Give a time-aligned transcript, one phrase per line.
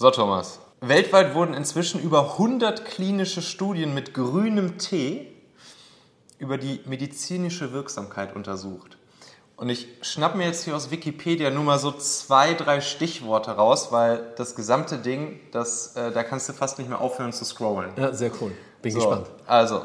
[0.00, 0.60] So, Thomas.
[0.80, 5.26] Weltweit wurden inzwischen über 100 klinische Studien mit grünem Tee
[6.38, 8.96] über die medizinische Wirksamkeit untersucht.
[9.56, 13.90] Und ich schnapp mir jetzt hier aus Wikipedia nur mal so zwei, drei Stichworte raus,
[13.90, 17.90] weil das gesamte Ding, das, äh, da kannst du fast nicht mehr aufhören zu scrollen.
[17.96, 18.52] Ja, sehr cool.
[18.80, 19.26] Bin So, gespannt.
[19.48, 19.84] Also,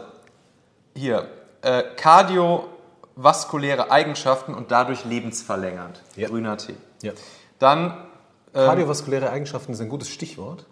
[0.96, 1.28] hier,
[1.64, 6.04] äh, kardiovaskuläre Eigenschaften und dadurch lebensverlängernd.
[6.18, 6.28] Ja.
[6.28, 6.76] Grüner Tee.
[7.02, 7.14] Ja.
[7.58, 7.98] Dann,
[8.54, 10.66] Kardiovaskuläre Eigenschaften ist ein gutes Stichwort,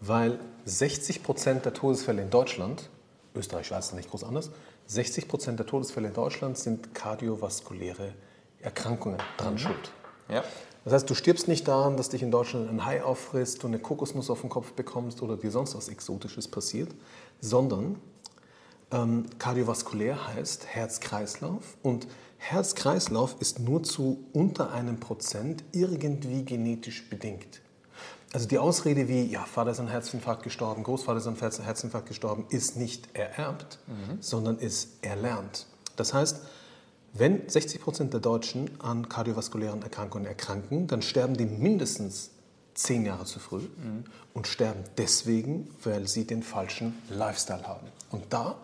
[0.00, 2.90] weil 60 Prozent der Todesfälle in Deutschland,
[3.34, 4.50] Österreich, Schweiz ist nicht groß anders,
[4.86, 8.12] 60 Prozent der Todesfälle in Deutschland sind kardiovaskuläre
[8.60, 9.92] Erkrankungen dran schuld.
[10.28, 10.44] ja,
[10.84, 13.78] Das heißt, du stirbst nicht daran, dass dich in Deutschland ein Hai auffrisst, du eine
[13.78, 16.90] Kokosnuss auf den Kopf bekommst oder dir sonst was Exotisches passiert,
[17.40, 17.98] sondern
[18.92, 22.06] ähm, kardiovaskulär heißt Herz-Kreislauf und
[22.38, 27.60] Herz-Kreislauf ist nur zu unter einem Prozent irgendwie genetisch bedingt.
[28.32, 32.08] Also die Ausrede wie, ja, Vater ist an Herzinfarkt gestorben, Großvater ist an Herz- Herzinfarkt
[32.08, 33.78] gestorben, ist nicht ererbt,
[34.20, 35.66] sondern ist erlernt.
[35.96, 36.40] Das heißt,
[37.14, 42.30] wenn 60 Prozent der Deutschen an kardiovaskulären Erkrankungen erkranken, dann sterben die mindestens
[42.74, 43.62] zehn Jahre zu früh
[44.34, 47.86] und sterben deswegen, weil sie den falschen Lifestyle haben.
[48.10, 48.56] Und da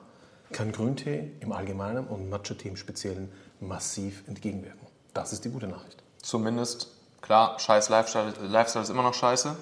[0.51, 3.31] kann Grüntee im Allgemeinen und Matcha-Tee im Speziellen
[3.63, 4.87] massiv entgegenwirken.
[5.15, 6.03] Das ist die gute Nachricht.
[6.23, 6.89] zumindest,
[7.21, 9.57] klar, scheiß Lifestyle, Lifestyle ist immer noch scheiße,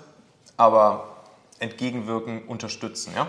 [0.57, 1.17] aber
[1.59, 3.29] entgegenwirken, unterstützen, ja?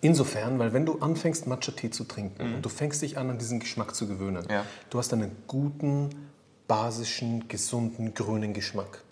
[0.00, 3.60] Insofern, weil wenn du anfängst, Matcha-Tee zu trinken und du fängst dich an, an diesen
[3.60, 4.64] Geschmack zu gewöhnen, Ja.
[4.90, 6.28] du hast einen guten,
[6.68, 9.02] basischen, gesunden, grünen Geschmack.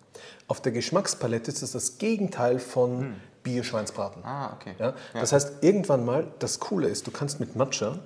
[0.49, 4.23] Auf der Geschmackspalette ist es das Gegenteil von Bierschweinsbraten.
[4.25, 4.75] Ah, okay.
[4.79, 4.95] Ja?
[5.15, 7.99] Das heißt, irgendwann mal, das Coole ist, du kannst mit Matcha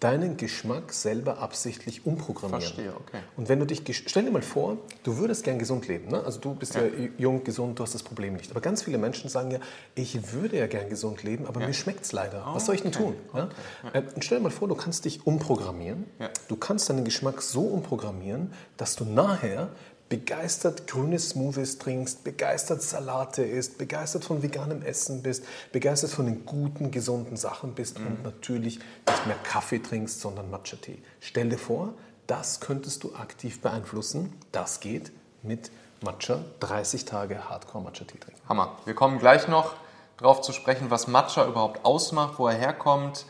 [0.00, 2.62] deinen Geschmack selber absichtlich umprogrammieren.
[2.62, 3.18] Verstehe, okay.
[3.36, 6.08] Und wenn du dich, stell dir mal vor, du würdest gern gesund leben.
[6.08, 6.22] Ne?
[6.22, 6.82] Also du bist ja.
[7.16, 8.50] jung, gesund, du hast das Problem nicht.
[8.52, 9.58] Aber ganz viele Menschen sagen ja,
[9.96, 12.46] ich würde ja gern gesund leben, aber mir schmeckt es leider.
[12.52, 13.14] Was soll ich denn tun?
[13.34, 13.48] Ja?
[13.92, 16.04] Äh, Und stell dir mal vor, du kannst dich umprogrammieren.
[16.20, 16.30] Ja.
[16.46, 19.70] Du kannst deinen Geschmack so umprogrammieren, dass du nachher
[20.08, 26.46] begeistert grüne Smoothies trinkst, begeistert Salate isst, begeistert von veganem Essen bist, begeistert von den
[26.46, 31.02] guten, gesunden Sachen bist und natürlich nicht mehr Kaffee trinkst, sondern Matcha-Tee.
[31.20, 31.94] Stell dir vor,
[32.26, 34.32] das könntest du aktiv beeinflussen.
[34.52, 35.70] Das geht mit
[36.02, 38.40] Matcha, 30 Tage Hardcore-Matcha-Tee trinken.
[38.48, 38.76] Hammer.
[38.84, 39.74] Wir kommen gleich noch
[40.16, 43.26] darauf zu sprechen, was Matcha überhaupt ausmacht, wo er herkommt.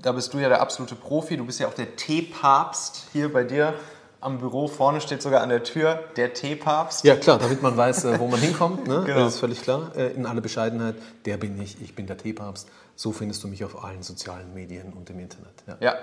[0.00, 1.36] Da bist du ja der absolute Profi.
[1.36, 3.74] Du bist ja auch der Teepapst hier bei dir
[4.22, 4.68] am Büro.
[4.68, 7.04] Vorne steht sogar an der Tür der Teepapst.
[7.04, 8.86] Ja, klar, damit man weiß, äh, wo man hinkommt.
[8.86, 9.02] Ne?
[9.04, 9.20] Genau.
[9.20, 9.92] Das ist völlig klar.
[9.96, 10.94] Äh, In aller Bescheidenheit,
[11.24, 12.68] der bin ich, ich bin der Teepapst.
[12.96, 15.52] So findest du mich auf allen sozialen Medien und im Internet.
[15.66, 15.76] Ja.
[15.80, 15.94] Ja.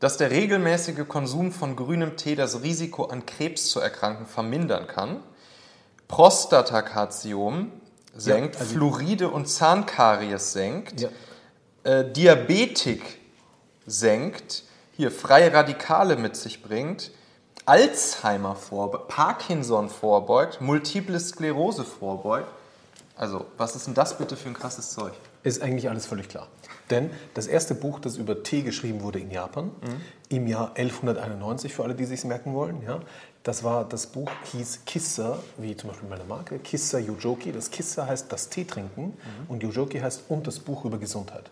[0.00, 5.20] Dass der regelmäßige Konsum von grünem Tee das Risiko an Krebs zu erkranken vermindern kann.
[6.08, 7.70] Prostatakarzinom
[8.16, 11.00] senkt, Ja, also- Fluoride und Zahnkaries senkt.
[11.00, 11.08] Ja.
[11.84, 13.02] äh, Diabetik
[13.86, 14.62] senkt,
[14.96, 17.10] hier freie Radikale mit sich bringt,
[17.66, 22.48] Alzheimer vorbeugt, Parkinson vorbeugt, Multiple Sklerose vorbeugt.
[23.16, 25.12] Also, was ist denn das bitte für ein krasses Zeug?
[25.44, 26.48] Ist eigentlich alles völlig klar.
[26.90, 29.70] Denn das erste Buch, das über Tee geschrieben wurde in Japan,
[30.28, 33.00] im Jahr 1191, für alle, die sich merken wollen, ja,
[33.44, 37.52] das war, das Buch hieß Kissa, wie zum Beispiel meine Marke, Kissa Yojoki.
[37.52, 39.16] Das Kissa heißt das Tee trinken
[39.48, 41.50] und Yojoki heißt und das Buch über Gesundheit.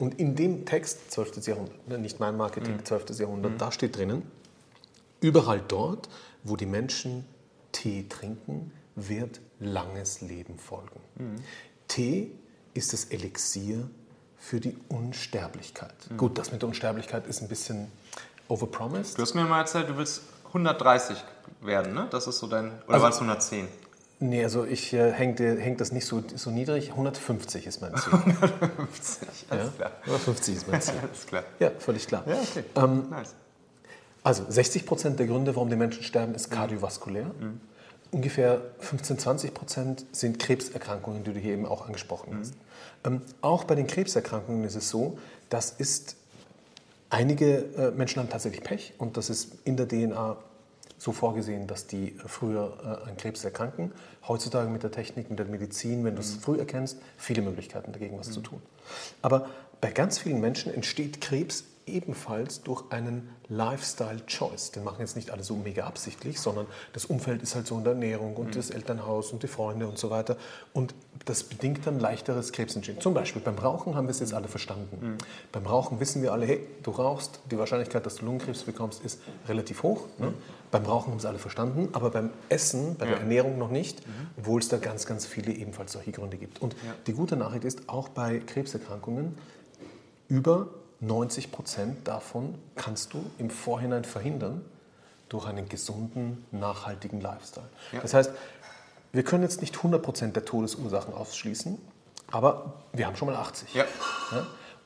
[0.00, 1.46] Und in dem Text, 12.
[1.46, 3.18] Jahrhundert, ne, nicht mein Marketing, 12.
[3.20, 4.22] Jahrhundert, da steht drinnen,
[5.20, 6.08] überall dort,
[6.42, 7.24] wo die Menschen
[7.70, 11.00] Tee trinken, wird langes Leben folgen.
[11.86, 12.32] Tee
[12.74, 13.88] ist das Elixier
[14.38, 15.94] für die Unsterblichkeit.
[16.16, 17.92] Gut, das mit der Unsterblichkeit ist ein bisschen
[18.48, 19.18] overpromised.
[19.18, 21.22] Du hast mir mal erzählt, du willst 130
[21.60, 22.08] werden, ne?
[22.10, 22.68] Das ist so dein.
[22.86, 23.68] Oder Also- war es 110?
[24.22, 26.90] Nee, also ich äh, hängt, hängt das nicht so, so niedrig.
[26.90, 28.18] 150 ist mein Ziel.
[28.76, 29.28] 50.
[29.48, 29.70] Alles ja?
[29.76, 29.92] klar.
[30.02, 30.94] 150 ist mein Ziel.
[31.02, 31.44] Alles klar.
[31.58, 32.24] Ja, völlig klar.
[32.26, 32.64] Ja, okay.
[32.76, 33.34] Ähm, nice.
[34.22, 37.30] Also 60 Prozent der Gründe, warum die Menschen sterben, ist kardiovaskulär.
[38.10, 42.52] Ungefähr 15, 20 Prozent sind Krebserkrankungen, die du hier eben auch angesprochen hast.
[43.04, 45.18] Ähm, auch bei den Krebserkrankungen ist es so,
[45.48, 46.16] das ist,
[47.08, 50.36] einige äh, Menschen haben tatsächlich Pech und das ist in der DNA
[51.00, 53.92] so vorgesehen, dass die äh, früher äh, an Krebs erkranken.
[54.28, 58.18] Heutzutage mit der Technik, mit der Medizin, wenn du es früh erkennst, viele Möglichkeiten dagegen
[58.18, 58.60] was zu tun.
[59.22, 59.48] Aber
[59.80, 64.72] bei ganz vielen Menschen entsteht Krebs ebenfalls durch einen Lifestyle-Choice.
[64.72, 67.84] Den machen jetzt nicht alle so mega absichtlich, sondern das Umfeld ist halt so in
[67.84, 68.52] der Ernährung und mhm.
[68.52, 70.36] das Elternhaus und die Freunde und so weiter.
[70.72, 70.94] Und
[71.24, 73.00] das bedingt dann leichteres Krebsentstehen.
[73.00, 74.98] Zum Beispiel beim Rauchen haben wir es jetzt alle verstanden.
[75.00, 75.18] Mhm.
[75.50, 79.20] Beim Rauchen wissen wir alle, hey, du rauchst, die Wahrscheinlichkeit, dass du Lungenkrebs bekommst, ist
[79.48, 80.06] relativ hoch.
[80.18, 80.34] Ne?
[80.70, 83.12] Beim Rauchen haben es alle verstanden, aber beim Essen, bei ja.
[83.12, 84.12] der Ernährung noch nicht, mhm.
[84.38, 86.62] obwohl es da ganz, ganz viele ebenfalls solche Gründe gibt.
[86.62, 86.94] Und ja.
[87.06, 89.36] die gute Nachricht ist, auch bei Krebserkrankungen,
[90.28, 90.68] über
[91.00, 94.64] 90 Prozent davon kannst du im Vorhinein verhindern
[95.28, 97.68] durch einen gesunden, nachhaltigen Lifestyle.
[97.92, 98.00] Ja.
[98.00, 98.30] Das heißt,
[99.12, 101.78] wir können jetzt nicht 100 Prozent der Todesursachen ausschließen,
[102.30, 103.74] aber wir haben schon mal 80.
[103.74, 103.84] Ja.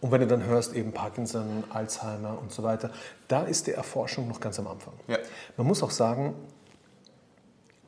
[0.05, 2.91] Und wenn du dann hörst, eben Parkinson, Alzheimer und so weiter,
[3.27, 4.93] da ist die Erforschung noch ganz am Anfang.
[5.09, 5.17] Ja.
[5.56, 6.35] Man muss auch sagen,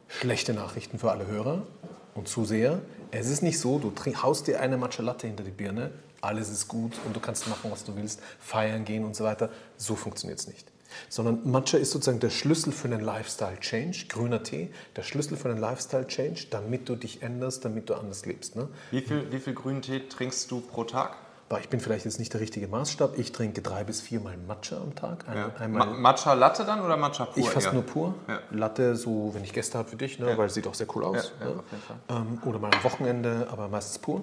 [0.09, 1.67] schlechte Nachrichten für alle Hörer
[2.15, 2.81] und Zuseher.
[3.11, 3.93] Es ist nicht so, du
[4.23, 5.91] haust dir eine Matcha Latte hinter die Birne,
[6.23, 9.51] alles ist gut und du kannst machen, was du willst, feiern gehen und so weiter.
[9.77, 10.73] So funktioniert es nicht.
[11.11, 15.59] Sondern Matcha ist sozusagen der Schlüssel für einen Lifestyle-Change, grüner Tee, der Schlüssel für einen
[15.59, 18.57] Lifestyle-Change, damit du dich änderst, damit du anders lebst.
[18.57, 18.71] Ne?
[18.91, 21.19] Wie, viel, wie viel grünen Tee trinkst du pro Tag?
[21.61, 23.17] Ich bin vielleicht jetzt nicht der richtige Maßstab.
[23.19, 25.29] Ich trinke drei bis viermal Matcha am Tag.
[25.29, 25.69] Ein, ja.
[25.69, 27.39] Ma Matcha Latte dann oder Matcha pur?
[27.39, 27.73] Ich fast eher?
[27.73, 28.15] nur pur.
[28.27, 28.41] Ja.
[28.51, 30.39] Latte, so wenn ich Gäste habe für dich, ne, ja.
[30.39, 31.33] weil es sieht auch sehr cool aus.
[31.39, 31.63] Ne?
[32.09, 34.23] Ähm, oder mal am Wochenende, aber meistens pur.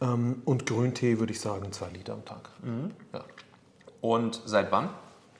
[0.00, 2.48] Ähm, und Grüntee würde ich sagen, zwei Liter am Tag.
[2.62, 2.92] Mhm.
[4.00, 4.88] Und seit wann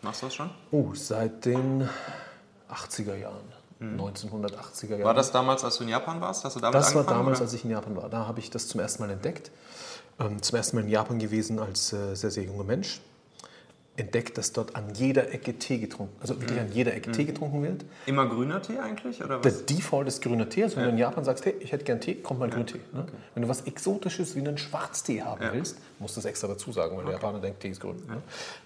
[0.03, 0.51] machst du das schon?
[0.71, 1.89] Oh, seit den
[2.71, 3.53] 80er Jahren.
[3.79, 4.01] Mhm.
[4.01, 5.05] 1980er Jahren.
[5.05, 6.45] War das damals, als du in Japan warst?
[6.45, 7.47] Hast du damit das war damals, oder?
[7.47, 8.09] als ich in Japan war.
[8.11, 9.51] Da habe ich das zum ersten Mal entdeckt.
[10.21, 13.01] Ähm, zum ersten Mal in Japan gewesen als äh, sehr, sehr junger Mensch
[13.99, 17.15] entdeckt, dass dort an jeder Ecke Tee getrunken, also wirklich an jeder Ecke mhm.
[17.15, 17.85] Tee getrunken wird.
[18.07, 19.23] Immer grüner Tee eigentlich?
[19.23, 19.65] Oder was?
[19.67, 20.63] Der Default ist grüner Tee.
[20.63, 20.91] Also wenn ja.
[20.91, 22.55] du in Japan sagst, hey, ich hätte gern Tee, kommt mal ja.
[22.55, 22.81] grüner Tee.
[22.93, 23.01] Ne?
[23.01, 23.13] Okay.
[23.35, 25.53] Wenn du was Exotisches wie einen Schwarztee haben ja.
[25.53, 27.07] willst, musst du es extra dazu sagen, weil okay.
[27.07, 27.97] der Japaner denkt, Tee ist grün.
[28.07, 28.23] Ne?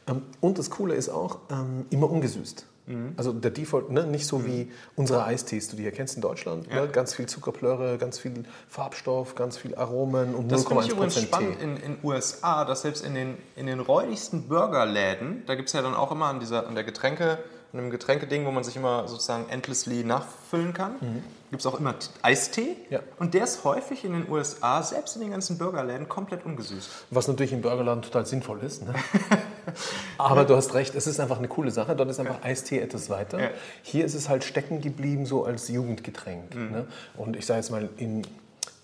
[0.08, 2.66] Ähm, und das Coole ist auch, ähm, immer ungesüßt.
[2.86, 3.14] Mhm.
[3.16, 4.46] Also der Default, ne, nicht so mhm.
[4.46, 6.66] wie unsere Eistees, die du hier kennst in Deutschland.
[6.68, 6.82] Ja.
[6.82, 10.92] Ne, ganz viel Zuckerplörre, ganz viel Farbstoff, ganz viel Aromen und 0,1% Das finde ich
[10.92, 15.68] übrigens spannend in den USA, dass selbst in den, in den räudigsten Burgerläden, da gibt
[15.68, 17.38] es ja dann auch immer an, dieser, an der Getränke
[17.72, 20.92] in einem Getränkeding, wo man sich immer sozusagen endlessly nachfüllen kann.
[21.00, 21.24] Mhm.
[21.50, 22.76] Gibt es auch immer Eistee.
[22.90, 23.00] Ja.
[23.18, 27.06] Und der ist häufig in den USA, selbst in den ganzen Burgerläden, komplett ungesüßt.
[27.10, 28.84] Was natürlich im Burgerladen total sinnvoll ist.
[28.84, 28.94] Ne?
[30.18, 31.96] Aber du hast recht, es ist einfach eine coole Sache.
[31.96, 32.42] Dort ist einfach.
[32.42, 33.40] Eistee etwas weiter.
[33.40, 33.50] Ja.
[33.82, 36.54] Hier ist es halt stecken geblieben, so als Jugendgetränk.
[36.54, 36.70] Mhm.
[36.70, 36.86] Ne?
[37.16, 38.22] Und ich sage jetzt mal, in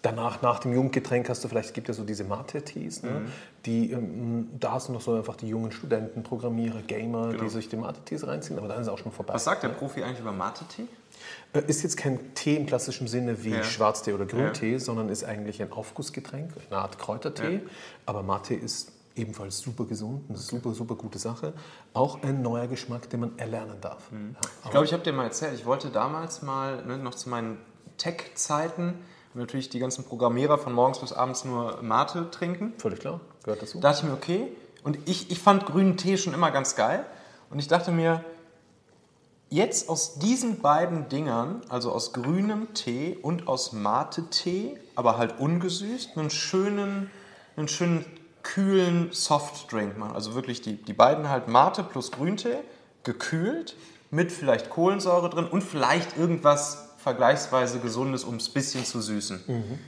[0.01, 3.11] Danach, nach dem Jugendgetränk hast du vielleicht, es gibt ja so diese Mate-Tees, ne?
[3.11, 3.33] mhm.
[3.67, 7.43] die, ähm, da sind noch so einfach die jungen Studenten, Programmierer, Gamer, genau.
[7.43, 9.35] die sich die Mate-Tees reinziehen, aber dann ist es auch schon vorbei.
[9.35, 10.87] Was sagt der Profi eigentlich über Mate-Tee?
[11.53, 13.65] Äh, ist jetzt kein Tee im klassischen Sinne wie ja.
[13.65, 14.79] Schwarztee oder Grüntee, ja.
[14.79, 17.55] sondern ist eigentlich ein Aufgussgetränk, eine Art Kräutertee.
[17.55, 17.61] Ja.
[18.07, 21.53] Aber Mate ist ebenfalls super gesund, eine super, super gute Sache.
[21.93, 24.11] Auch ein neuer Geschmack, den man erlernen darf.
[24.11, 24.37] Mhm.
[24.65, 27.59] ich glaube, ich habe dir mal erzählt, ich wollte damals mal, ne, noch zu meinen
[27.99, 28.95] Tech-Zeiten,
[29.35, 32.73] natürlich die ganzen Programmierer von morgens bis abends nur Mate trinken.
[32.79, 33.79] Völlig klar, gehört dazu.
[33.81, 34.53] Da dachte ich mir, okay.
[34.85, 37.05] Und ich, ich fand grünen Tee schon immer ganz geil.
[37.51, 38.25] Und ich dachte mir,
[39.51, 46.17] jetzt aus diesen beiden Dingern, also aus grünem Tee und aus Mate-Tee, aber halt ungesüßt,
[46.17, 47.11] einen schönen,
[47.57, 48.05] einen schönen
[48.55, 50.15] kühlen Softdrink machen.
[50.15, 52.57] Also wirklich die, die beiden halt Mate plus Grüntee,
[53.05, 53.77] gekühlt,
[54.11, 59.41] mit vielleicht Kohlensäure drin und vielleicht irgendwas vergleichsweise Gesundes, um es ein bisschen zu süßen.
[59.47, 59.79] Mhm.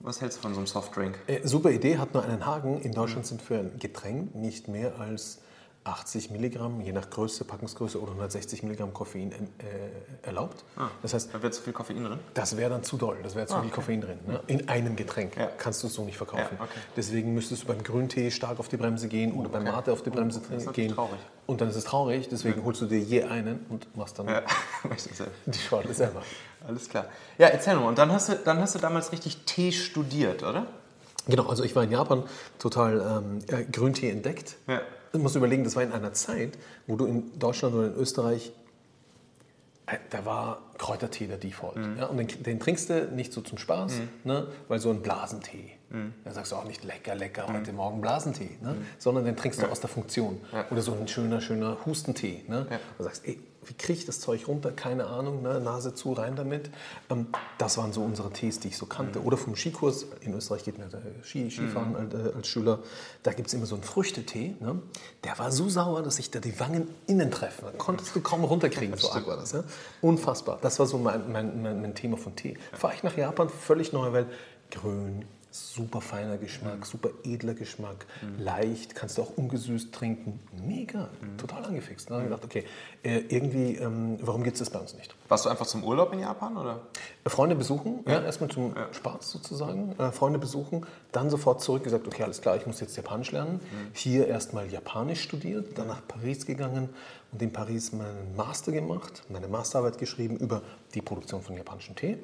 [0.00, 1.16] Was hältst du von so einem Softdrink?
[1.28, 2.80] Äh, super Idee, hat nur einen Haken.
[2.80, 5.38] In Deutschland sind für ein Getränk nicht mehr als
[5.84, 10.64] 80 Milligramm, je nach Größe, Packungsgröße oder 160 Milligramm Koffein äh, erlaubt.
[10.76, 12.18] Ah, das heißt, da wäre zu viel Koffein drin?
[12.34, 14.18] Das wäre dann zu doll, das wäre zu ah, viel Koffein drin.
[14.26, 14.40] Ne?
[14.46, 15.46] In einem Getränk ja.
[15.58, 16.56] kannst du es so nicht verkaufen.
[16.56, 16.78] Ja, okay.
[16.96, 19.64] Deswegen müsstest du beim Grüntee stark auf die Bremse gehen oder okay.
[19.64, 20.94] beim Mate auf die Bremse oh, gehen.
[20.94, 21.18] Traurig.
[21.46, 22.64] Und dann ist es traurig, deswegen ja.
[22.64, 24.26] holst du dir je einen und machst dann
[25.46, 26.22] die Schorle selber.
[26.66, 27.06] Alles klar.
[27.38, 27.88] Ja, erzähl mal.
[27.88, 30.66] Und dann hast, du, dann hast du damals richtig Tee studiert, oder?
[31.26, 32.24] Genau, also ich war in Japan
[32.58, 34.56] total ähm, äh, Grüntee entdeckt.
[34.66, 34.80] Ja
[35.12, 38.52] Du musst überlegen, das war in einer Zeit, wo du in Deutschland oder in Österreich,
[39.86, 41.76] äh, da war Kräutertee der Default.
[41.76, 41.98] Mhm.
[41.98, 44.08] Ja, und den, den, trinkst du nicht so zum Spaß, mhm.
[44.24, 45.72] ne, weil so ein Blasentee.
[45.90, 46.14] Mhm.
[46.24, 47.56] Da sagst du auch nicht lecker, lecker, mhm.
[47.58, 48.86] heute Morgen Blasentee, ne, mhm.
[48.98, 50.40] sondern den trinkst du aus der Funktion.
[50.50, 50.64] Ja.
[50.70, 52.42] Oder so ein schöner, schöner Hustentee.
[52.48, 52.66] Ne?
[52.70, 52.80] Ja.
[52.96, 54.72] Du sagst, ey, wie kriege ich das Zeug runter?
[54.72, 55.60] Keine Ahnung, ne?
[55.60, 56.70] Nase zu, rein damit.
[57.10, 57.28] Ähm,
[57.58, 59.20] das waren so unsere Tees, die ich so kannte.
[59.20, 59.26] Mhm.
[59.26, 60.88] Oder vom Skikurs, in Österreich geht mir
[61.22, 61.96] Ski, Skifahren mhm.
[61.96, 62.80] als, äh, als, Schüler,
[63.22, 64.56] da gibt es immer so einen Früchtetee.
[64.60, 64.80] Ne?
[65.24, 67.64] Der war so sauer, dass sich da die Wangen innen treffen.
[67.64, 69.52] Da konntest du kaum runterkriegen, so arg war das.
[69.52, 69.64] Ja?
[70.00, 70.58] Unfassbar.
[70.60, 72.56] Das war so mein, mein, mein, mein Thema von Tee.
[72.72, 74.26] Fahre ich nach Japan, völlig neue Welt.
[74.70, 78.06] Grün, super feiner Geschmack, super edler Geschmack,
[78.38, 80.40] leicht, kannst du auch ungesüßt trinken.
[80.66, 82.08] Mega, total angefixt.
[82.08, 82.64] Dann habe ich gedacht, okay,
[83.02, 85.14] äh, irgendwie, ähm, warum gibt es das bei uns nicht?
[85.28, 86.80] Warst du einfach zum Urlaub in Japan oder?
[87.26, 92.22] Freunde besuchen, ja, erstmal zum Spaß sozusagen, äh, Freunde besuchen, dann sofort zurück gesagt, okay,
[92.22, 93.60] alles klar, ich muss jetzt Japanisch lernen.
[93.92, 96.88] Hier erstmal Japanisch studiert, dann nach Paris gegangen
[97.32, 100.62] und in Paris meinen Master gemacht, meine Masterarbeit geschrieben über
[100.94, 102.18] die Produktion von japanischem Tee.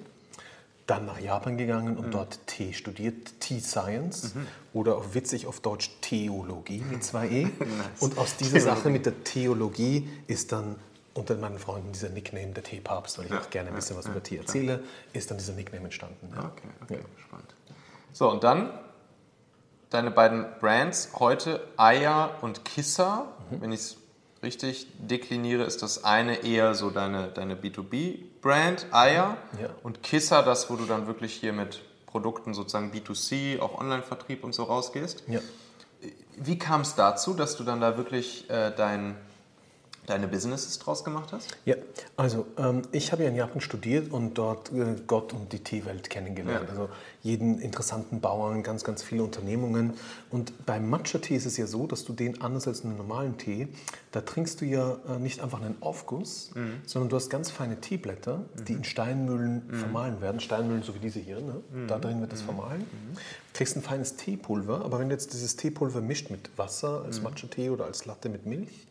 [0.89, 4.33] Dann nach Japan gegangen und dort Tee studiert, Tea Science
[4.73, 7.49] oder auch witzig auf Deutsch Theologie mit zwei E.
[8.01, 10.77] Und aus dieser Sache mit der Theologie ist dann
[11.13, 14.23] unter meinen Freunden dieser Nickname der Teepapst, weil ich auch gerne ein bisschen was über
[14.23, 16.33] Tee erzähle, ist dann dieser Nickname entstanden.
[16.35, 16.45] Ja.
[16.45, 17.55] Okay, okay, spannend.
[18.15, 18.71] So, und dann
[19.91, 23.27] deine beiden Brands heute, Aya und Kissa.
[23.51, 23.97] Wenn ich es
[24.43, 27.57] richtig dekliniere, ist das eine eher so deine, deine
[28.49, 29.69] B2B-Brand, Aya, Ja.
[29.83, 34.55] und Kissa das, wo du dann wirklich hier mit Produkten sozusagen B2C, auch Online-Vertrieb und
[34.55, 35.25] so rausgehst.
[35.29, 35.41] Ja.
[36.37, 39.17] Wie kam es dazu, dass du dann da wirklich äh, dein,
[40.09, 41.49] deine Businesses draus gemacht hast?
[41.65, 41.77] Ja,
[42.17, 46.11] also ähm, ich habe ja in Japan studiert und dort äh, Gott und die Teewelt
[46.11, 46.65] kennengelernt.
[46.65, 46.71] Ja.
[46.71, 46.89] Also
[47.23, 49.95] jeden interessanten Bauern, ganz, ganz viele Unternehmungen.
[50.31, 53.69] Und beim Matcha-Tee ist es ja so, dass du den anders als einen normalen Tee,
[54.13, 56.81] da trinkst du ja äh, nicht einfach einen Aufguss, Mhm.
[56.87, 59.75] sondern du hast ganz feine Teeblätter, die in Steinmühlen Mhm.
[59.75, 60.41] vermahlen werden.
[60.41, 61.61] Steinmühlen, so wie diese hier, ne?
[61.87, 62.87] da drin wird das vermahlen.
[63.53, 67.07] Kriegst ein feines Teepulver, aber wenn du jetzt dieses Teepulver mischt mit Wasser Mhm.
[67.07, 68.87] als Matcha-Tee oder als Latte mit Milch,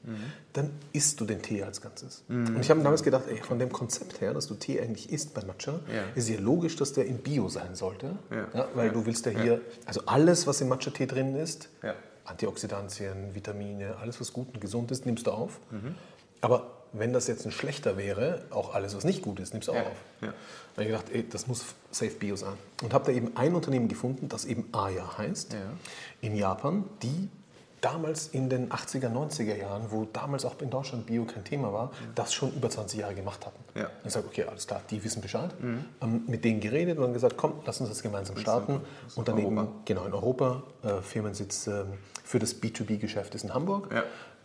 [0.53, 0.69] dann
[1.07, 2.23] isst du den Tee als Ganzes.
[2.27, 5.33] Und ich habe damals gedacht, ey, von dem Konzept her, dass du Tee eigentlich isst
[5.33, 6.03] bei Matcha, Ja.
[6.15, 8.17] ist ja logisch, dass der in Bio sein sollte.
[8.29, 8.67] Ja.
[8.75, 11.93] weil du willst ja hier, also alles, was im Matcha-Tee drin ist, Ja.
[12.25, 15.59] Antioxidantien, Vitamine, alles, was gut und gesund ist, nimmst du auf.
[15.71, 15.95] Mhm.
[16.41, 19.71] Aber wenn das jetzt ein schlechter wäre, auch alles, was nicht gut ist, nimmst du
[19.71, 19.81] auch Ja.
[19.83, 19.97] auf.
[20.21, 20.27] Ja.
[20.27, 20.33] Da
[20.73, 22.53] habe ich gedacht, ey, das muss safe Bio sein.
[22.83, 25.59] Und habe da eben ein Unternehmen gefunden, das eben Aya heißt, Ja.
[26.21, 27.29] in Japan, die
[27.81, 31.91] damals in den 80er, 90er Jahren, wo damals auch in Deutschland Bio kein Thema war,
[32.15, 33.60] das schon über 20 Jahre gemacht hatten.
[33.75, 33.84] Ja.
[33.84, 33.89] Mhm.
[34.05, 35.51] Ich sage, okay, alles klar, die wissen Bescheid.
[36.01, 38.81] Ähm, mit denen geredet und dann gesagt, komm, lass uns das gemeinsam starten.
[39.15, 39.72] Und dann eben, Europa.
[39.86, 41.93] genau, in Europa, äh, Firmensitz ähm,
[42.24, 44.03] für das B2B-Geschäft ist in Hamburg, Ja.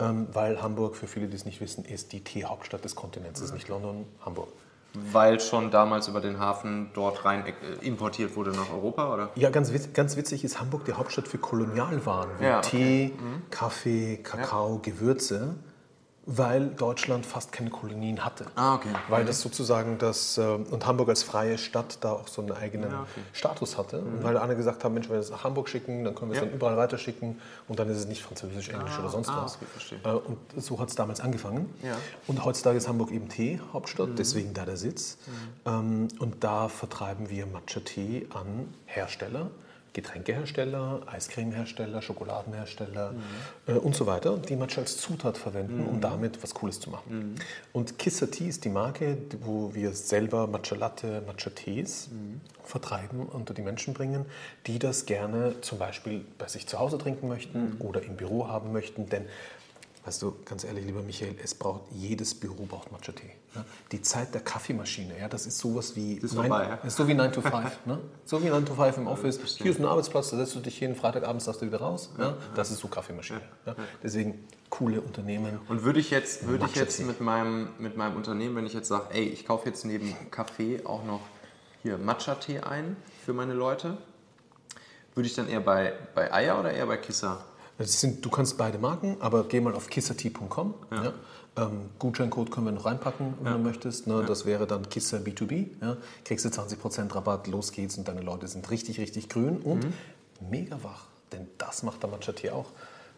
[0.08, 3.40] ähm, weil Hamburg, für viele, die es nicht wissen, ist die Teehauptstadt des Kontinents.
[3.40, 4.48] Es ist nicht London, Hamburg.
[4.94, 9.30] Weil schon damals über den Hafen dort rein äh, importiert wurde nach Europa, oder?
[9.36, 13.12] Ja, ganz, witz, ganz witzig ist Hamburg die Hauptstadt für Kolonialwaren wie Ja, Tee,
[13.50, 15.54] Kaffee, Kakao, Gewürze,
[16.24, 18.46] weil Deutschland fast keine Kolonien hatte.
[18.54, 18.90] Ah, okay.
[19.08, 22.90] Weil das sozusagen das, äh, und Hamburg als freie Stadt da auch so einen eigenen
[22.92, 23.20] Ja, okay.
[23.20, 23.34] Mhm.
[23.34, 23.98] Status hatte.
[23.98, 26.36] Und weil alle gesagt haben, Mensch, wenn wir das nach Hamburg schicken, dann können wir
[26.36, 26.46] es Ja.
[26.46, 29.56] dann überall weiterschicken und dann ist es nicht Französisch, Englisch oder sonst ah, was.
[29.56, 29.96] okay.
[30.04, 31.68] Äh, Und so hat es damals angefangen.
[31.82, 31.96] Ja.
[32.28, 35.18] Und heutzutage ist Hamburg eben Tee-Hauptstadt, deswegen da der Sitz.
[35.66, 39.50] Ähm, Und da vertreiben wir Matcha-Tee an Hersteller,
[39.92, 43.14] Getränkehersteller, Eiscremehersteller, Schokoladenhersteller
[43.66, 47.36] äh, und so weiter, die Matcha als Zutat verwenden, um damit was Cooles zu machen.
[47.72, 52.08] Und Kissa Tea ist die Marke, wo wir selber Matcha Latte, Matcha Tees
[52.64, 54.24] vertreiben, unter die Menschen bringen,
[54.66, 58.72] die das gerne zum Beispiel bei sich zu Hause trinken möchten oder im Büro haben
[58.72, 59.26] möchten, denn
[60.04, 63.30] Weißt du, ganz ehrlich, lieber Michael, es braucht, jedes Büro braucht Matcha-Tee.
[63.54, 63.64] Ja?
[63.92, 66.14] Die Zeit der Kaffeemaschine, ja, das ist sowas wie...
[66.14, 66.76] ist neun- vorbei, ja?
[66.78, 67.86] das ist so wie 9 to 5.
[67.86, 67.98] ne?
[68.24, 69.38] So wie 9 to 5 im Office.
[69.58, 72.10] Hier ist ein Arbeitsplatz, da setzt du dich hin, Freitagabends darfst du wieder raus.
[72.18, 72.34] Ja?
[72.56, 73.42] Das ist so Kaffeemaschine.
[73.64, 73.76] Ja?
[74.02, 75.60] Deswegen coole Unternehmen.
[75.68, 78.88] Und würde ich jetzt, würde ich jetzt mit meinem, mit meinem Unternehmen, wenn ich jetzt
[78.88, 81.20] sage, ey, ich kaufe jetzt neben Kaffee auch noch
[81.82, 83.98] hier Matcha-Tee ein für meine Leute,
[85.14, 87.44] würde ich dann eher bei, bei Eier oder eher bei Kissa?
[87.82, 90.74] Das sind, du kannst beide Marken, aber geh mal auf kissatea.com.
[90.90, 91.12] Ja.
[91.56, 94.06] Ähm, Gutscheincode können wir noch reinpacken, wenn du möchtest.
[94.06, 94.24] Ne?
[94.26, 95.66] Das wäre dann Kissa B2B.
[95.80, 95.96] Ja?
[96.24, 99.86] Kriegst du 20% Rabatt, los geht's und deine Leute sind richtig, richtig grün und
[100.48, 101.06] mega wach.
[101.32, 102.70] Denn das macht der Matcha-Tee auch.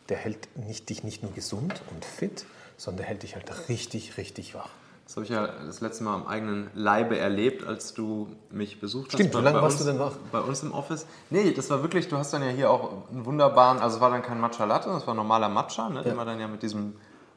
[0.08, 4.16] Der hält nicht, dich nicht nur gesund und fit, sondern der hält dich halt richtig,
[4.16, 4.70] richtig wach.
[5.06, 9.08] Das habe ich ja das letzte Mal am eigenen Leibe erlebt, als du mich besucht
[9.08, 9.14] hast.
[9.20, 10.12] Stimmt, wie lange warst uns, du denn wach?
[10.32, 11.06] Bei uns im Office.
[11.30, 14.10] Nee, das war wirklich, du hast dann ja hier auch einen wunderbaren, also es war
[14.10, 16.94] dann kein Matcha Latte, das war normaler Matcha, ne, den man dann ja mit diesem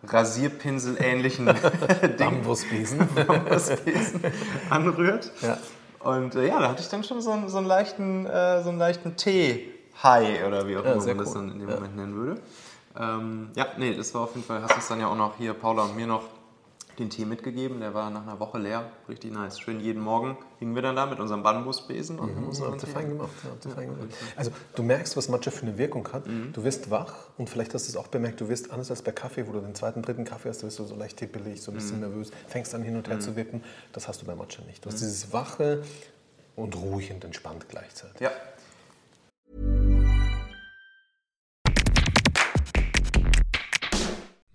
[0.07, 1.45] Rasierpinsel-ähnlichen
[2.01, 2.99] Ding Bambusbesen.
[3.85, 4.21] Besen
[4.69, 5.31] anrührt.
[5.41, 5.57] Ja.
[5.99, 8.69] Und äh, ja, da hatte ich dann schon so einen, so einen leichten, äh, so
[8.69, 11.41] einen leichten Tee-High oder wie auch Ja, immer sehr man das cool.
[11.41, 11.75] dann in dem Ja.
[11.75, 12.41] Moment nennen würde.
[12.99, 15.53] Ähm, ja, nee, das war auf jeden Fall, hast uns dann ja auch noch hier,
[15.53, 16.23] Paula und mir noch
[16.99, 17.79] den Tee mitgegeben.
[17.79, 18.89] Der war nach einer Woche leer.
[19.07, 19.59] Richtig nice.
[19.59, 22.87] Schön jeden Morgen hingen wir dann da mit unserem Bambusbesen und Ja, unseren habt ihr
[22.89, 23.29] fein gemacht.
[23.43, 24.09] Ja, ihr fein gemacht.
[24.35, 26.23] Also du merkst, was Matcha für eine Wirkung hat.
[26.53, 29.11] Du wirst wach und vielleicht hast du es auch bemerkt, du wirst anders als bei
[29.11, 31.75] Kaffee, wo du den zweiten, dritten Kaffee hast, du wirst so leicht hippelig, so ein
[31.75, 33.63] bisschen nervös, fängst an hin und her zu wippen.
[33.93, 34.85] Das hast du bei Matcha nicht.
[34.85, 35.83] Du hast dieses Wache
[36.55, 38.21] und ruhig und entspannt gleichzeitig.
[38.21, 38.31] Ja.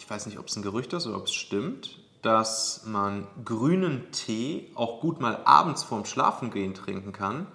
[0.00, 4.10] ich weiß nicht, ob es ein Gerücht ist oder ob es stimmt, dass man grünen
[4.12, 7.46] Tee auch gut mal abends vorm Schlafengehen trinken kann,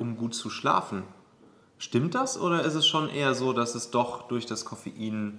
[0.00, 1.04] um gut zu schlafen.
[1.78, 5.38] Stimmt das oder ist es schon eher so, dass es doch durch das Koffein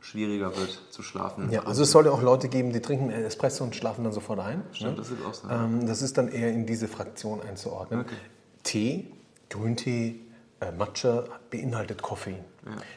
[0.00, 1.50] schwieriger wird zu schlafen?
[1.50, 4.40] Ja, also es soll ja auch Leute geben, die trinken Espresso und schlafen dann sofort
[4.40, 4.64] ein.
[4.72, 5.46] Stimmt, das ist auch so.
[5.48, 8.00] Ähm, das ist dann eher in diese Fraktion einzuordnen.
[8.00, 8.16] Okay.
[8.62, 9.12] Tee,
[9.50, 10.20] Grüntee,
[10.60, 12.42] äh, Matcha beinhaltet Koffein.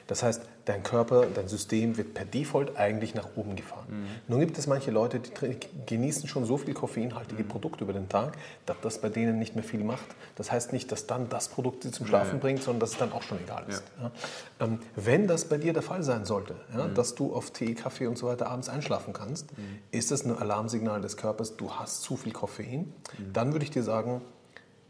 [0.07, 3.85] Das heißt, dein Körper, dein System wird per Default eigentlich nach oben gefahren.
[3.87, 4.05] Mhm.
[4.27, 7.47] Nun gibt es manche Leute, die genießen schon so viel koffeinhaltige Mhm.
[7.47, 10.05] Produkte über den Tag, dass das bei denen nicht mehr viel macht.
[10.35, 12.39] Das heißt nicht, dass dann das Produkt sie zum Schlafen ja.
[12.41, 13.83] bringt, sondern dass es dann auch schon egal ist.
[14.01, 14.11] Ja.
[14.59, 16.95] Ähm, wenn das bei dir der Fall sein sollte, ja, Mhm.
[16.95, 19.47] dass du auf Tee, Kaffee und so weiter abends einschlafen kannst,
[19.91, 22.93] ist das ein Alarmsignal des Körpers, du hast zu viel Koffein.
[23.17, 23.33] Mhm.
[23.33, 24.21] Dann würde ich dir sagen,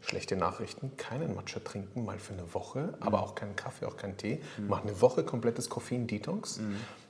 [0.08, 4.16] Schlechte Nachrichten, keinen Matcha trinken, mal für eine Woche, aber auch keinen Kaffee, auch keinen
[4.16, 4.40] Tee.
[4.68, 6.60] Mach eine Woche komplettes Koffein-Detox.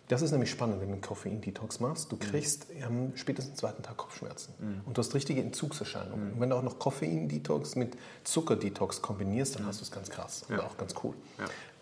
[0.09, 2.13] Das ist nämlich spannend, wenn du einen Koffein-Detox machst.
[2.13, 4.55] Du kriegst am spätestens zweiten Tag Kopfschmerzen.
[4.87, 6.33] Und du hast richtige Entzugserscheinungen.
[6.35, 10.45] Und wenn du auch noch Koffein-Detox mit Zucker-Detox kombinierst, dann hast du es ganz krass
[10.49, 11.15] und auch ganz cool.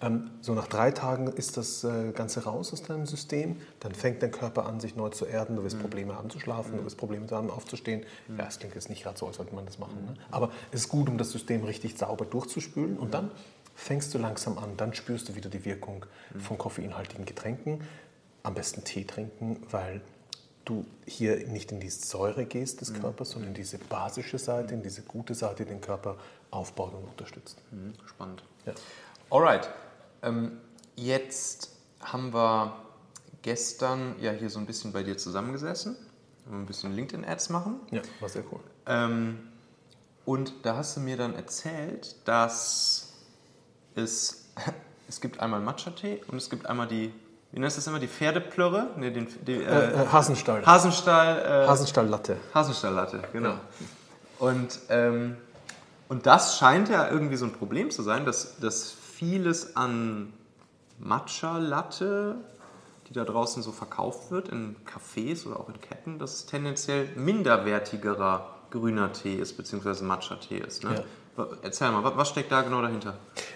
[0.00, 3.56] Ähm, so nach drei Tagen ist das äh, Ganze raus aus deinem System.
[3.80, 5.56] Dann fängt dein Körper an, sich neu zu erden.
[5.56, 8.04] Du wirst Probleme haben zu schlafen, du wirst Probleme haben aufzustehen.
[8.36, 10.04] Ja, es klingt jetzt nicht gerade so, als sollte man das machen.
[10.04, 10.14] Ne?
[10.30, 12.98] Aber es ist gut, um das System richtig sauber durchzuspülen.
[12.98, 13.30] Und dann
[13.74, 14.76] fängst du langsam an.
[14.76, 16.06] Dann spürst du wieder die Wirkung
[16.38, 17.80] von koffeinhaltigen Getränken.
[18.44, 20.00] Am besten Tee trinken, weil
[20.64, 24.82] du hier nicht in die Säure gehst des Körpers, sondern in diese basische Seite, in
[24.82, 26.16] diese gute Seite, die den Körper
[26.50, 27.58] aufbaut und unterstützt.
[27.72, 28.42] Mhm, Spannend.
[28.64, 28.72] Ja.
[29.30, 29.68] Alright.
[30.22, 30.58] Ähm,
[30.96, 32.76] jetzt haben wir
[33.42, 35.96] gestern ja hier so ein bisschen bei dir zusammengesessen,
[36.50, 37.80] ein bisschen LinkedIn-Ads machen.
[37.90, 38.60] ja, war sehr cool.
[38.86, 39.48] Ähm,
[40.24, 43.12] und da hast du mir dann erzählt, dass
[43.94, 44.46] es,
[45.08, 47.12] es gibt einmal Matcha-Tee und es gibt einmal die,
[47.54, 48.88] wie nennt das immer, die Pferdeplörre?
[48.96, 50.66] Nee, den, die, Äh, äh, äh, Hasenstall.
[50.66, 52.36] Hasenstall, äh, Hasenstall-Latte.
[52.52, 53.50] Hasenstall-Latte, genau.
[53.50, 53.60] Ja.
[54.40, 55.36] Und, ähm,
[56.08, 60.32] und das scheint ja irgendwie so ein Problem zu sein, dass, dass vieles an
[60.98, 62.34] Matcha-Latte,
[63.08, 67.06] die da draußen so verkauft wird, in Cafés oder auch in Ketten, dass es tendenziell
[67.14, 70.82] minderwertigerer grüner Tee ist, beziehungsweise Matcha-Tee ist.
[70.82, 71.04] Ne?
[71.62, 73.14] Erzähl mal, wa- was steckt da genau dahinter?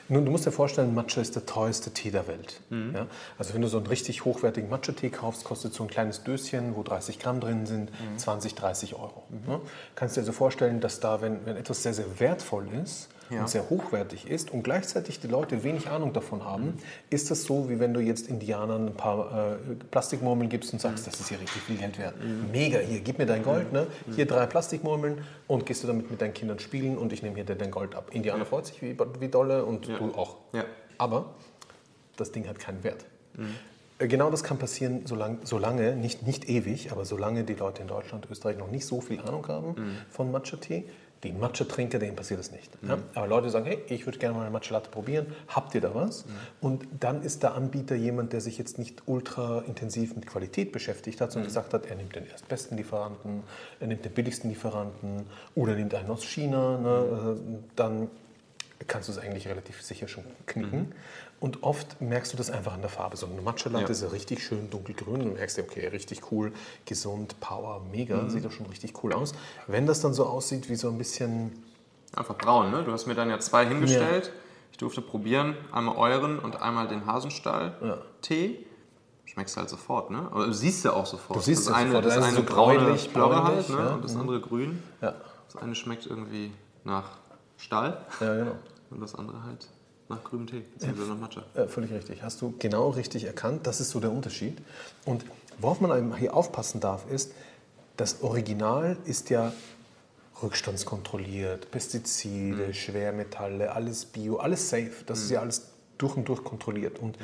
[0.09, 2.61] Nun, du musst dir vorstellen, Matcha ist der teuerste Tee der Welt.
[2.71, 2.95] Mhm.
[2.95, 3.07] Ja?
[3.39, 6.83] Also wenn du so einen richtig hochwertigen Matcha-Tee kaufst, kostet so ein kleines Döschen, wo
[6.83, 8.19] 30 Gramm drin sind, Mhm.
[8.19, 9.23] 20, 30 Euro.
[9.47, 9.61] Ja?
[9.95, 13.41] Kannst dir also vorstellen, dass da, wenn, wenn etwas sehr, sehr wertvoll ist Ja.
[13.41, 16.75] und sehr hochwertig ist und gleichzeitig die Leute wenig Ahnung davon haben, Mhm.
[17.11, 20.83] ist das so, wie wenn du jetzt Indianern ein paar äh, Plastikmurmeln gibst und Mhm.
[20.83, 22.15] sagst, das ist hier richtig viel Geld wert.
[22.53, 23.87] Mega, hier, gib mir dein Gold, ne?
[24.15, 27.45] hier drei Plastikmurmeln und gehst du damit mit deinen Kindern spielen und ich nehme hier
[27.45, 28.11] dir dein Gold ab.
[28.13, 30.37] Indianer freut sich wie, wie dolle und du auch.
[30.53, 30.65] Ja.
[30.99, 31.35] Aber
[32.17, 33.05] das Ding hat keinen Wert.
[33.99, 37.89] Äh, Genau das kann passieren, solange, solange nicht, nicht ewig, aber solange die Leute in
[37.89, 39.75] Deutschland, Österreich noch nicht so viel Ahnung haben
[40.09, 40.85] von Matcha-Tee.
[41.25, 42.71] Die Matcha-Trinker, denen passiert das nicht.
[42.87, 42.99] Ja?
[43.15, 45.27] Aber Leute sagen, hey, ich würde gerne mal eine Matcha-Latte probieren.
[45.49, 46.25] Habt ihr da was?
[46.61, 51.21] Und dann ist der Anbieter jemand, der sich jetzt nicht ultra intensiv mit Qualität beschäftigt
[51.21, 53.43] hat, sondern gesagt hat, er nimmt den erstbesten Lieferanten,
[53.81, 55.27] er nimmt den billigsten Lieferanten
[55.57, 56.79] oder nimmt einen aus China.
[56.79, 57.37] Ne?
[57.37, 58.09] Äh, Dann
[58.87, 60.95] kannst du es eigentlich relativ sicher schon knicken.
[61.41, 63.17] Und oft merkst du das einfach an der Farbe.
[63.17, 63.91] So eine Matcha-Latte Ja.
[63.91, 65.21] ist ja richtig schön dunkelgrün.
[65.21, 66.53] Du merkst ja, okay, richtig cool,
[66.85, 69.33] gesund, Power, mega, sieht doch schon richtig cool aus.
[69.67, 71.65] Wenn das dann so aussieht wie so ein bisschen,
[72.17, 72.83] Einfach braun, ne?
[72.85, 74.33] Du hast mir dann ja zwei hingestellt.
[74.73, 78.65] Ich durfte probieren, einmal euren und einmal den Hasenstall-Tee.
[79.27, 80.27] Schmeckst halt sofort, ne?
[80.31, 81.39] Aber du siehst ja auch sofort.
[81.39, 82.05] Du siehst das ja eine, sofort.
[82.07, 83.77] Das Das eine eine so braune bräunlich, Plörre halt, ne?
[83.77, 83.89] ja.
[83.95, 84.83] Und das andere grün.
[85.03, 85.15] ja,
[85.53, 86.51] Das eine schmeckt irgendwie
[86.85, 87.11] nach
[87.59, 88.57] Stall ja genau.
[88.91, 89.69] und das andere halt
[90.09, 91.43] nach grünem Tee, beziehungsweise nach Matcha.
[91.55, 92.23] Äh, völlig richtig.
[92.23, 93.67] Hast du genau richtig erkannt.
[93.67, 94.59] Das ist so der Unterschied.
[95.05, 95.25] Und
[95.59, 97.33] worauf man eben hier aufpassen darf, ist,
[97.97, 99.53] das Original ist ja
[100.43, 104.93] rückstandskontrolliert, Pestizide, Schwermetalle, alles Bio, alles safe.
[105.05, 105.69] Das ist ja alles
[105.99, 107.01] durch und durch kontrolliert.
[107.01, 107.19] Und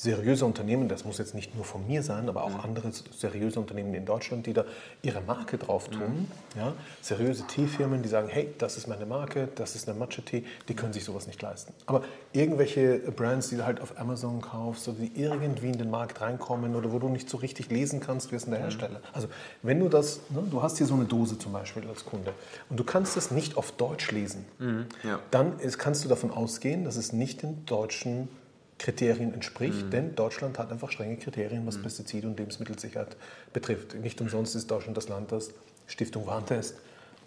[0.00, 3.92] seriöse Unternehmen, das muss jetzt nicht nur von mir sein, aber auch andere seriöse Unternehmen
[3.92, 4.64] in Deutschland, die da
[5.02, 6.26] ihre Marke drauf tun.
[6.56, 10.74] Ja, seriöse Teefirmen, die sagen, hey, das ist meine Marke, das ist eine Matcha-Tee, die
[10.74, 11.74] können sich sowas nicht leisten.
[11.84, 16.22] Aber irgendwelche Brands, die du halt auf Amazon kaufst oder die irgendwie in den Markt
[16.22, 19.02] reinkommen oder wo du nicht so richtig lesen kannst, wer ist denn der Hersteller?
[19.12, 19.28] Also
[19.62, 22.32] wenn du das, ne, du hast hier so eine Dose zum Beispiel als Kunde
[22.70, 24.46] und du kannst das nicht auf Deutsch lesen,
[25.04, 25.18] ja.
[25.30, 28.30] dann ist, kannst du davon ausgehen, dass es nicht den deutschen
[28.80, 29.90] Kriterien entspricht, Mhm.
[29.90, 33.14] denn Deutschland hat einfach strenge Kriterien, was Pestizide und Lebensmittelsicherheit
[33.52, 33.94] betrifft.
[33.94, 35.50] Nicht umsonst ist Deutschland das Land, das
[35.86, 36.76] Stiftung Warntest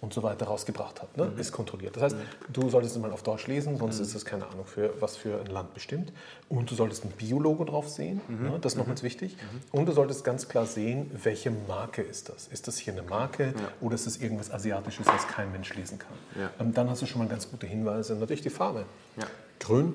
[0.01, 1.15] und so weiter rausgebracht hat.
[1.15, 1.35] Mhm.
[1.35, 1.39] Ne?
[1.39, 1.95] Ist kontrolliert.
[1.95, 2.15] Das heißt,
[2.51, 5.39] du solltest es mal auf Deutsch lesen, sonst ist es keine Ahnung, für was für
[5.39, 6.11] ein Land bestimmt.
[6.49, 8.43] Und du solltest ein Biologo drauf sehen, Mhm.
[8.49, 8.57] ne?
[8.59, 9.37] das ist noch ganz wichtig.
[9.71, 12.47] Und du solltest ganz klar sehen, welche Marke ist das.
[12.47, 16.17] Ist das hier eine Marke oder ist es irgendwas Asiatisches, was kein Mensch lesen kann?
[16.37, 16.49] Ja.
[16.59, 18.15] Ähm, dann hast du schon mal ganz gute Hinweise.
[18.15, 18.85] Natürlich die Farbe.
[19.17, 19.27] Ja.
[19.59, 19.93] Grün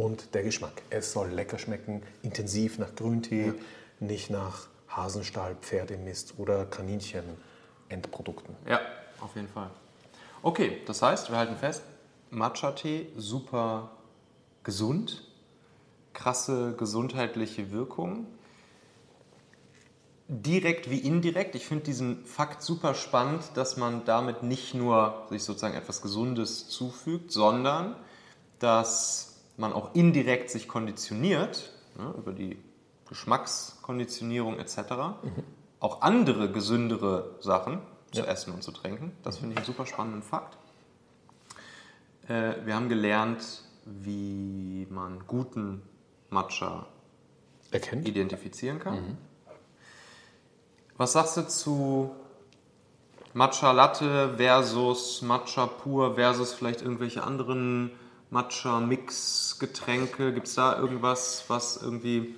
[0.00, 0.82] und der Geschmack.
[0.88, 3.52] Es soll lecker schmecken, intensiv nach Grüntee,
[3.98, 8.56] nicht nach Hasenstall, Pferdemist oder Kaninchen-Endprodukten.
[8.66, 8.80] Ja,
[9.20, 9.70] auf jeden Fall.
[10.42, 11.82] Okay, das heißt, wir halten fest,
[12.30, 13.90] Matcha-Tee super
[14.64, 15.22] gesund,
[16.14, 18.26] krasse gesundheitliche Wirkung.
[20.28, 21.56] Direkt wie indirekt.
[21.56, 26.68] Ich finde diesen Fakt super spannend, dass man damit nicht nur sich sozusagen etwas Gesundes
[26.68, 27.96] zufügt, sondern
[28.60, 29.29] dass
[29.60, 32.58] man auch indirekt sich konditioniert, ne, über die
[33.08, 34.78] Geschmackskonditionierung etc.,
[35.78, 37.80] auch andere gesündere Sachen
[38.12, 39.12] zu essen und zu trinken.
[39.22, 40.56] Das finde ich einen super spannenden Fakt.
[42.28, 45.82] Äh, wir haben gelernt, wie man guten
[46.28, 46.86] Matcha
[47.70, 48.06] Erkennt?
[48.06, 49.16] identifizieren kann.
[50.96, 52.10] Was sagst du zu
[53.32, 57.92] Matcha Latte versus Matcha pur versus vielleicht irgendwelche anderen
[58.30, 60.32] Matcha-Mix-Getränke?
[60.32, 62.36] Gibt es da irgendwas, was irgendwie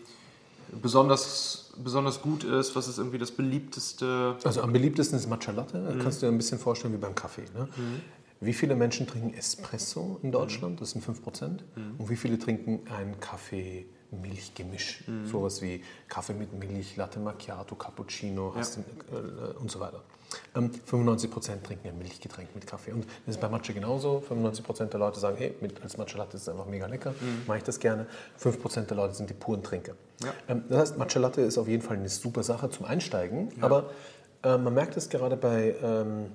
[0.81, 2.75] besonders, besonders gut ist?
[2.77, 4.37] Was ist irgendwie das beliebteste?
[4.45, 5.83] Also am beliebtesten ist Matcha Latte.
[5.83, 7.45] Da Kannst du dir ein bisschen vorstellen wie beim Kaffee.
[7.55, 7.69] Ne?
[8.41, 10.81] Wie viele Menschen trinken Espresso in Deutschland?
[10.81, 11.59] Das sind 5%.
[11.99, 12.81] Und wie viele trinken
[14.13, 15.05] ein Kaffee-Milch-Gemisch?
[15.25, 20.03] Sowas wie Kaffee mit Milch, Latte Macchiato, Cappuccino hast du, äh, und so weiter.
[20.55, 22.93] Ähm, 95% trinken ein Milchgetränk mit Kaffee.
[22.93, 24.23] Und das ist bei Matcha genauso.
[24.27, 27.15] 95% der Leute sagen, hey, mit, als Matcha Latte ist es einfach mega lecker,
[27.47, 28.07] mache ich das gerne.
[28.41, 29.95] 5% der Leute sind die puren Trinker.
[30.25, 30.33] Ja.
[30.49, 33.91] Ähm, das heißt, Matcha Latte ist auf jeden Fall eine super Sache zum Einsteigen, aber
[34.43, 36.31] äh, man merkt es gerade bei ähm,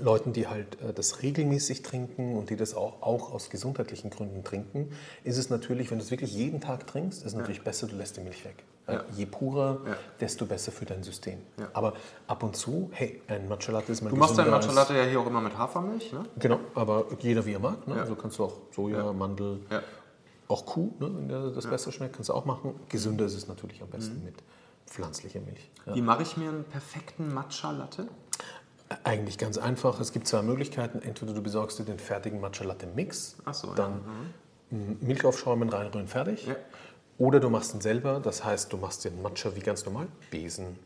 [0.00, 4.44] Leuten, die halt äh, das regelmäßig trinken und die das auch, auch aus gesundheitlichen Gründen
[4.44, 4.90] trinken,
[5.24, 7.96] ist es natürlich, wenn du es wirklich jeden Tag trinkst, ist es natürlich besser, du
[7.96, 8.64] lässt die Milch weg.
[8.86, 9.04] Ja.
[9.14, 9.96] Je purer, Ja.
[10.18, 11.40] desto besser für dein System.
[11.58, 11.68] Ja.
[11.74, 11.92] Aber
[12.26, 14.96] ab und zu, hey, ein Matcha Latte ist mal Du machst dein gesünder Matcha Latte
[14.96, 16.24] ja hier auch immer mit Hafermilch, ne?
[16.38, 17.86] Genau, aber jeder wie er mag.
[17.86, 17.96] Ne?
[17.96, 18.00] Ja.
[18.00, 19.82] Also kannst du auch Soja, Mandel, Ja.
[20.48, 21.10] auch Kuh, ne?
[21.14, 22.74] wenn dir das besser schmeckt, kannst du auch machen.
[22.88, 23.92] Gesünder ist es natürlich am Mhm.
[23.92, 24.36] besten mit
[24.86, 25.70] pflanzlicher Milch.
[25.84, 25.94] Ja.
[25.94, 28.08] Wie mache ich mir einen perfekten Matcha Latte?
[29.04, 30.00] Eigentlich ganz einfach.
[30.00, 31.00] Es gibt zwei Möglichkeiten.
[31.02, 33.74] Entweder du besorgst dir den fertigen Matcha Latte Mix, so, ja.
[33.74, 34.00] dann
[34.70, 36.46] m, Milch aufschäumen, reinrühren, fertig.
[36.46, 36.56] Ja.
[37.18, 38.20] Oder du machst ihn selber.
[38.20, 40.06] Das heißt, du machst den Matcha wie ganz normal.
[40.30, 40.78] Besen,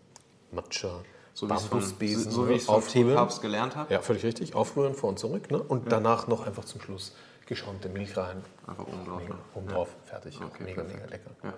[0.50, 1.00] Matcha,
[1.34, 2.24] So von, Bambusbesen.
[2.24, 3.28] so, so wie ich es aufrühren.
[3.40, 3.92] Gelernt habe.
[3.92, 4.54] Ja, völlig richtig.
[4.54, 5.50] Aufrühren vor und zurück.
[5.50, 5.62] Ne?
[5.62, 7.14] Und danach noch einfach zum Schluss
[7.46, 8.42] geschäumte Milch rein.
[8.66, 9.20] Einfach oben drauf.
[9.22, 9.72] Mega, oben Ja.
[9.74, 10.40] drauf, fertig.
[10.42, 11.00] Okay, mega, perfekt.
[11.02, 11.30] mega lecker.
[11.44, 11.54] Ja.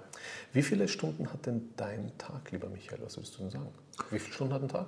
[0.52, 3.00] Wie viele Stunden hat denn dein Tag, lieber Michael?
[3.02, 3.68] Was würdest du denn sagen?
[4.11, 4.87] Wie viele Stunden hat ein Tag?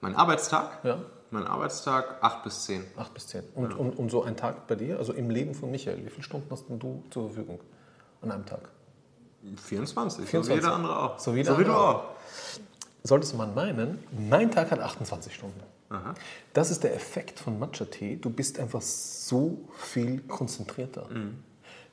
[0.00, 0.84] Mein Arbeitstag?
[0.84, 0.98] Ja.
[1.30, 2.84] Mein Arbeitstag 8 bis 10.
[2.96, 3.42] Acht bis zehn.
[3.54, 6.22] Und, und, und so ein Tag bei dir, also im Leben von Michael, wie viele
[6.22, 7.60] Stunden hast denn du zur Verfügung
[8.22, 8.68] an einem Tag?
[9.56, 10.64] 24, so wie 24.
[10.64, 11.18] jeder andere auch.
[11.18, 12.04] So wie so wie du andere auch.
[13.02, 15.60] Solltest man meinen, mein Tag hat 28 Stunden.
[16.52, 18.16] Das ist der Effekt von Matcha-Tee.
[18.16, 21.08] Du bist einfach so viel konzentrierter,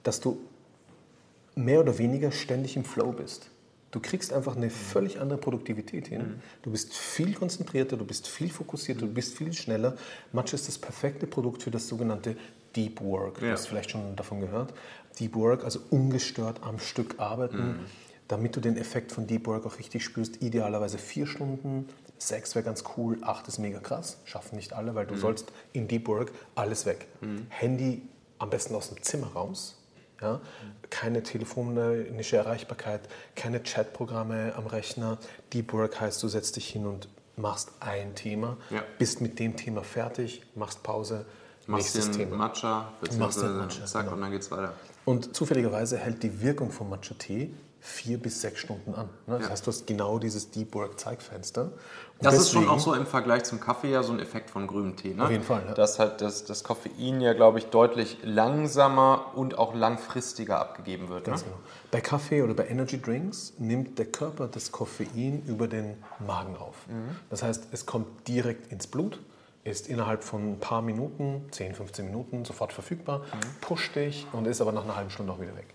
[0.02, 0.40] dass du
[1.56, 3.50] mehr oder weniger ständig im Flow bist.
[3.94, 6.42] Du kriegst einfach eine völlig andere Produktivität hin.
[6.64, 9.96] Du bist viel konzentrierter, du bist viel fokussierter, du bist viel schneller.
[10.32, 12.36] Matcha ist das perfekte Produkt für das sogenannte
[12.76, 13.40] Deep Work.
[13.40, 13.52] Du Ja.
[13.52, 14.74] hast vielleicht schon davon gehört.
[15.20, 17.86] Deep Work, also ungestört am Stück arbeiten,
[18.28, 20.42] damit du den Effekt von Deep Work auch richtig spürst.
[20.42, 24.18] Idealerweise vier Stunden, sechs wäre ganz cool, acht ist mega krass.
[24.26, 27.06] Schaffen nicht alle, weil du sollst in Deep Work alles weg.
[27.50, 28.02] Handy
[28.40, 29.78] am besten aus dem Zimmer raus.
[30.24, 30.40] Ja?
[30.90, 33.02] Keine telefonische Erreichbarkeit,
[33.36, 35.18] keine Chatprogramme am Rechner.
[35.54, 38.84] Deep Work heißt, du setzt dich hin und machst ein Thema, Ja.
[38.98, 41.26] bist mit dem Thema fertig, machst Pause,
[41.66, 42.36] Machst Nächstes einen Thema.
[42.36, 44.16] Matcha, Machst einen Matcha, zack, genau.
[44.16, 44.74] und dann geht's weiter.
[45.06, 47.54] Und zufälligerweise hält die Wirkung von Matcha-Tee
[47.86, 49.10] vier bis sechs Stunden an.
[49.28, 49.36] Ne?
[49.40, 49.50] Das Ja.
[49.50, 51.74] heißt, du hast genau dieses Deep Work Zeitfenster.
[52.22, 54.96] Das ist schon auch so im Vergleich zum Kaffee ja so ein Effekt von grünem
[54.96, 55.14] Tee.
[55.14, 55.24] Ne?
[55.26, 55.74] Auf jeden Fall, ja.
[55.74, 61.26] Dass halt das, das Koffein ja, glaube ich, deutlich langsamer und auch langfristiger abgegeben wird.
[61.28, 61.32] Ne?
[61.32, 61.58] Ganz genau.
[61.92, 66.76] Bei Kaffee oder bei Energy Drinks nimmt der Körper das Koffein über den Magen auf.
[67.30, 69.20] Das heißt, es kommt direkt ins Blut,
[69.66, 73.24] ist innerhalb von ein paar Minuten, 10, 15 Minuten sofort verfügbar,
[73.60, 75.68] pusht dich und ist aber nach einer halben Stunde auch wieder weg.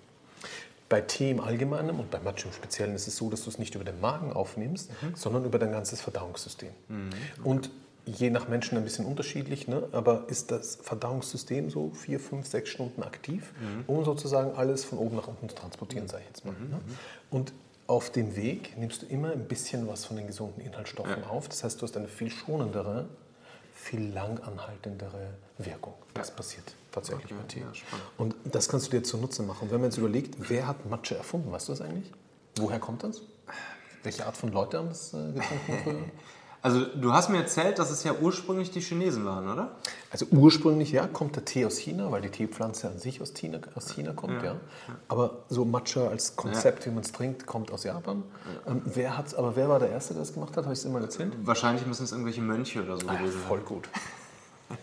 [0.88, 3.58] Bei Tee im Allgemeinen und bei Matcha im Speziellen ist es so, dass du es
[3.58, 6.70] nicht über den Magen aufnimmst, sondern über dein ganzes Verdauungssystem.
[7.44, 7.70] Und
[8.06, 9.86] je nach Menschen ein bisschen unterschiedlich, ne?
[9.92, 13.52] aber ist das Verdauungssystem so vier, fünf, sechs Stunden aktiv,
[13.86, 16.52] um sozusagen alles von oben nach unten zu transportieren, sage ich jetzt mal.
[16.52, 16.80] Ne?
[17.30, 17.52] Und
[17.86, 21.48] auf dem Weg nimmst du immer ein bisschen was von den gesunden Inhaltsstoffen auf.
[21.48, 23.08] Das heißt, du hast eine viel schonendere,
[23.78, 25.94] viel langanhaltendere Wirkung.
[26.14, 27.60] Das passiert tatsächlich bei Tee.
[27.60, 27.72] ja.
[28.16, 29.64] Und das kannst du dir zunutze machen.
[29.64, 32.12] Und wenn man jetzt überlegt, wer hat Matcha erfunden, weißt du das eigentlich?
[32.56, 33.22] Woher kommt das?
[34.02, 36.02] Welche Art von Leute haben das äh, getrunken früher?
[36.60, 39.76] Also du hast mir erzählt, dass es ja ursprünglich die Chinesen waren, oder?
[40.10, 43.60] Also ursprünglich ja, kommt der Tee aus China, weil die Teepflanze an sich aus China,
[43.76, 44.56] aus China kommt, ja.
[45.06, 48.24] Aber so Matcha als Konzept, wie man es trinkt, kommt aus Japan.
[48.66, 50.64] Ähm, wer hat's, aber wer war der Erste, der das gemacht hat?
[50.64, 51.32] Habe ich es immer erzählt?
[51.44, 53.48] Wahrscheinlich müssen es irgendwelche Mönche oder so Ah, gewesen sein.
[53.48, 53.88] voll gut.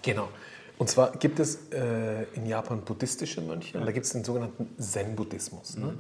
[0.02, 0.30] Genau.
[0.78, 4.76] Und zwar gibt es äh, in Japan buddhistische Mönche und da gibt es den sogenannten
[4.82, 5.78] Zen-Buddhismus.
[5.78, 5.98] Ne?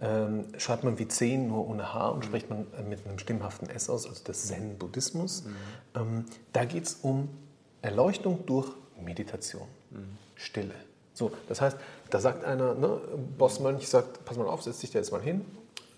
[0.00, 3.68] Ähm, schreibt man wie 10 nur ohne H und spricht man äh, mit einem stimmhaften
[3.68, 5.44] S aus, also der Zen-Buddhismus.
[5.96, 7.28] Ähm, da geht es um
[7.82, 8.68] Erleuchtung durch
[9.02, 9.66] Meditation,
[10.36, 10.74] Stille.
[11.14, 11.76] So, das heißt,
[12.10, 13.00] da sagt einer, ne,
[13.36, 15.44] Bossmönch sagt, pass mal auf, setz dich da jetzt mal hin,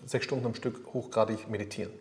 [0.05, 1.91] sechs Stunden am Stück hochgradig meditieren.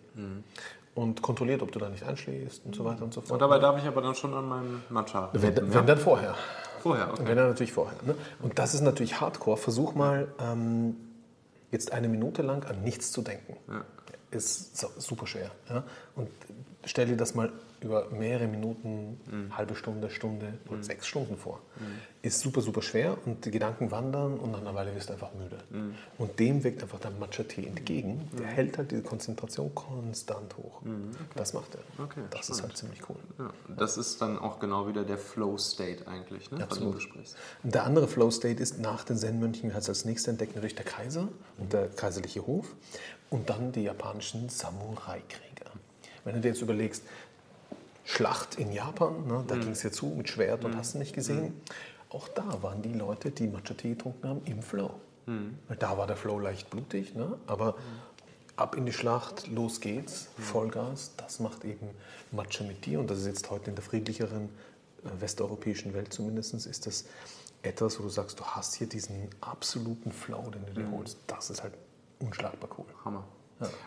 [0.95, 3.33] Und kontrolliert, ob du da nicht einschläfst und so weiter und so fort.
[3.33, 5.29] Und dabei darf ich aber dann schon an meinem Matcha.
[5.33, 6.35] Wenn, nippen, wenn dann vorher.
[6.83, 7.23] Vorher, okay.
[7.27, 7.97] Wenn dann natürlich vorher.
[8.05, 8.15] Ne?
[8.41, 9.57] Und das ist natürlich Hardcore.
[9.57, 10.97] Versuch mal ähm,
[11.71, 13.57] jetzt eine Minute lang an nichts zu denken.
[14.31, 15.51] Ist super schwer.
[15.69, 15.85] Ja?
[16.15, 16.29] Und
[16.85, 19.57] stell dir das mal über mehrere Minuten, Mhm.
[19.57, 21.61] halbe Stunde, Stunde oder sechs Stunden vor.
[22.21, 25.33] Ist super, super schwer und die Gedanken wandern und nach einer Weile wirst du einfach
[25.33, 25.57] müde.
[25.71, 25.95] Mhm.
[26.19, 28.29] Und dem wirkt einfach der Matcha-Tee entgegen.
[28.39, 30.83] Der hält halt diese Konzentration konstant hoch.
[31.35, 31.81] Das macht er.
[31.97, 32.05] Mhm.
[32.05, 33.17] Okay, das ist halt ziemlich cool.
[33.39, 36.95] Ja, das ist dann auch genau wieder der Flow-State eigentlich, ne, von dem Absolut.
[36.97, 37.37] du sprichst.
[37.63, 41.73] Und der andere Flow-State ist nach den Zen-Mönchen als nächstes entdeckt natürlich der Kaiser und
[41.73, 42.67] der kaiserliche Hof
[43.31, 45.71] und dann die japanischen Samurai-Krieger.
[46.25, 47.05] Wenn du dir jetzt überlegst,
[48.05, 51.15] Schlacht in Japan, ne, da ging es ja zu mit Schwert und hast du nicht
[51.15, 51.61] gesehen.
[52.09, 54.91] Auch da waren die Leute, die Matcha-Tee getrunken haben, im Flow.
[55.69, 57.39] Weil da war der Flow leicht blutig, ne?
[57.47, 57.77] aber
[58.57, 61.89] ab in die Schlacht, los geht's, Vollgas, das macht eben
[62.33, 62.99] Matcha mit dir.
[62.99, 64.49] Und das ist jetzt heute in der friedlicheren
[65.05, 67.05] äh, westeuropäischen Welt zumindest, ist das
[67.63, 71.19] etwas, wo du sagst, du hast hier diesen absoluten Flow, den du dir holst.
[71.27, 71.75] Das ist halt
[72.21, 72.87] unschlagbar cool.
[73.05, 73.25] Hammer.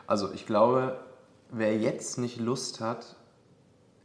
[0.06, 1.00] Also ich glaube,
[1.50, 3.16] wer jetzt nicht Lust hat,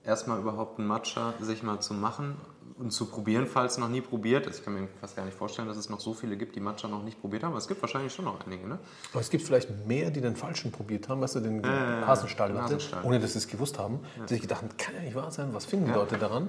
[0.05, 2.37] erstmal überhaupt einen Matcha sich mal zu machen
[2.79, 4.47] und zu probieren, falls noch nie probiert.
[4.47, 6.61] Also ich kann mir fast gar nicht vorstellen, dass es noch so viele gibt, die
[6.61, 7.51] Matcha noch nicht probiert haben.
[7.51, 8.79] Aber es gibt wahrscheinlich schon noch einige, ne?
[9.13, 12.57] Aber es gibt vielleicht mehr, die den falschen probiert haben, weißt du, den ja, Hasenstall,
[12.59, 13.05] Hasenstall.
[13.05, 15.53] ohne dass sie es gewusst haben, die sich gedacht haben, kann ja nicht wahr sein,
[15.53, 16.49] was finden die Leute daran?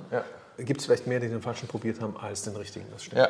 [0.57, 3.21] Gibt es vielleicht mehr, die den falschen probiert haben, als den richtigen, das stimmt.
[3.21, 3.29] Ja.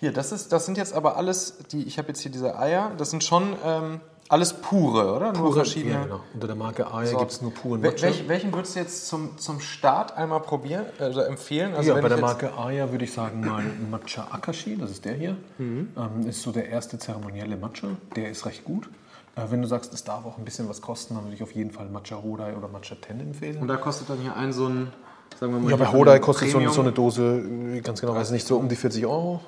[0.00, 2.92] Hier, das, ist, das sind jetzt aber alles, die, ich habe jetzt hier diese Eier,
[2.98, 5.32] das sind schon ähm, alles pure, oder?
[5.32, 5.94] Nur Pure, verschiedene.
[5.94, 6.20] ja, genau.
[6.34, 7.18] Unter der Marke Aya Sorten.
[7.18, 8.06] gibt es nur puren Wel- Matcha.
[8.06, 11.74] welch, welchen würdest du jetzt zum, zum Start einmal probieren, also empfehlen?
[11.74, 15.14] Also ja, bei der Marke Aya würde ich sagen mal Matcha Akashi, das ist der
[15.14, 15.36] hier.
[15.58, 15.90] Ähm,
[16.28, 18.88] ist so der erste zeremonielle Matcha, der ist recht gut.
[19.34, 21.52] Äh, wenn du sagst, es darf auch ein bisschen was kosten, dann würde ich auf
[21.52, 23.56] jeden Fall Matcha Hodai oder Matcha Ten empfehlen.
[23.58, 24.92] Und da kostet dann hier ein so ein,
[25.40, 27.38] sagen wir mal, Ja, bei Hodai kostet so eine, so eine Dose,
[27.74, 29.40] äh, ganz genau weiß ich nicht, so um die 40 Euro.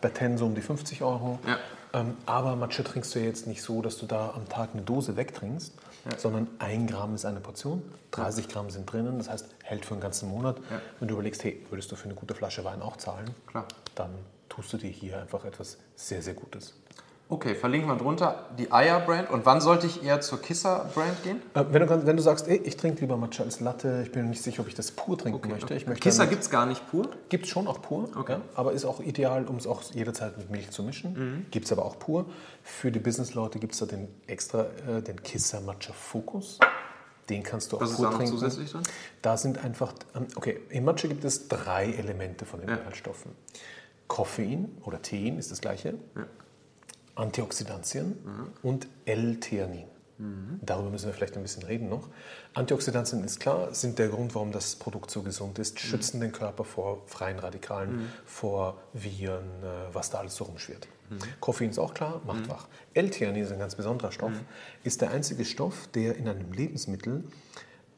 [0.00, 1.38] Bei Ten so um die 50 Euro.
[1.46, 1.58] Ja.
[1.92, 4.82] Ähm, aber Matcha trinkst du ja jetzt nicht so, dass du da am Tag eine
[4.82, 5.72] Dose wegtrinkst,
[6.18, 10.00] sondern ein Gramm ist eine Portion, 30 Gramm sind drinnen, das heißt, hält für einen
[10.00, 10.58] ganzen Monat.
[10.98, 13.66] Wenn du überlegst, hey, würdest du für eine gute Flasche Wein auch zahlen, Klar.
[13.96, 14.10] dann
[14.48, 16.74] tust du dir hier einfach etwas sehr, sehr Gutes.
[17.32, 19.30] Okay, verlinken wir drunter die Aya-Brand.
[19.30, 21.40] Und wann sollte ich eher zur Kisser-Brand gehen?
[21.54, 24.24] Äh, wenn, du, wenn du sagst, ey, ich trinke lieber Matcha als Latte, ich bin
[24.24, 25.72] mir nicht sicher, ob ich das pur trinken möchte.
[25.74, 27.08] Ich möchte Kisser gibt es gar nicht pur.
[27.28, 28.32] Gibt es schon auch pur, Okay.
[28.32, 31.12] ja, aber ist auch ideal, um es auch jederzeit mit Milch zu mischen.
[31.14, 31.46] Mhm.
[31.52, 32.26] Gibt es aber auch pur.
[32.64, 36.58] Für die Business-Leute gibt es da den extra, äh, den Kisser Matcha Focus.
[37.28, 38.32] Den kannst du auch ist pur noch trinken.
[38.32, 38.82] zusätzlich drin?
[39.22, 42.74] Da sind einfach, ähm, okay, im Matcha gibt es drei Elemente von den Ja.
[42.76, 43.30] Inhaltsstoffen.
[44.08, 45.94] Koffein oder Tein ist das gleiche,
[47.14, 48.46] Antioxidantien Mhm.
[48.62, 49.84] und L-Theanin.
[50.60, 52.08] Darüber müssen wir vielleicht ein bisschen reden noch.
[52.52, 56.64] Antioxidantien ist klar, sind der Grund, warum das Produkt so gesund ist, schützen den Körper
[56.64, 60.88] vor freien Radikalen, vor Viren, äh, was da alles so rumschwirrt.
[61.40, 62.68] Koffein ist auch klar, macht wach.
[62.92, 64.32] L-Theanin ist ein ganz besonderer Stoff,
[64.84, 67.24] ist der einzige Stoff, der in einem Lebensmittel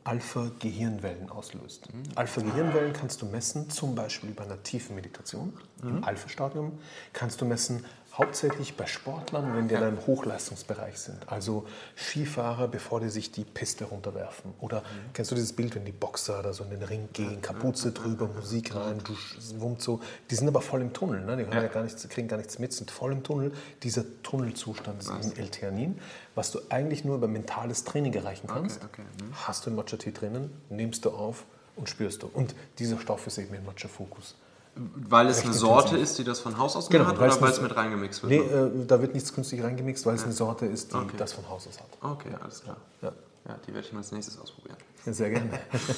[0.04, 1.88] Alpha-Gehirnwellen auslöst.
[2.14, 6.78] Alpha-Gehirnwellen kannst du messen, zum Beispiel bei einer tiefen Meditation im Alpha-Stadium.
[7.12, 7.84] Kannst du messen,
[8.16, 11.30] hauptsächlich bei Sportlern, wenn die in einem Hochleistungsbereich sind.
[11.30, 14.52] Also Skifahrer, bevor die sich die Piste runterwerfen.
[14.60, 14.82] Oder
[15.14, 18.28] kennst du dieses Bild, wenn die Boxer da so in den Ring gehen, Kapuze drüber,
[18.28, 19.14] Musik rein, du
[19.60, 20.00] wummt so.
[20.30, 21.38] Die sind aber voll im Tunnel, ne?
[21.38, 21.68] die hören ja.
[21.68, 23.52] gar nichts, kriegen gar nichts mit, sind voll im Tunnel.
[23.82, 25.98] Dieser Tunnelzustand ist eben L-Theanin,
[26.34, 28.84] was du eigentlich nur über mentales Training erreichen kannst.
[28.84, 29.24] Okay, okay.
[29.24, 29.34] Mhm.
[29.46, 31.46] Hast du einen Matcha-Tee drinnen, nimmst du auf
[31.76, 32.30] und spürst du.
[32.32, 34.34] Und dieser Stoff ist eben im Matcha-Fokus.
[34.74, 37.60] Weil es eine Sorte ist, die das von Haus aus Genau, hat oder weil es
[37.60, 38.32] mit reingemixt wird?
[38.32, 41.16] Nee, äh, da wird nichts künstlich reingemixt, weil es eine Sorte ist, die Okay.
[41.18, 41.88] das von Haus aus hat.
[42.00, 42.76] Okay, alles klar.
[43.02, 43.12] Ja,
[43.48, 44.76] Ja, die werde ich mal als nächstes ausprobieren.
[45.04, 45.50] sehr gerne.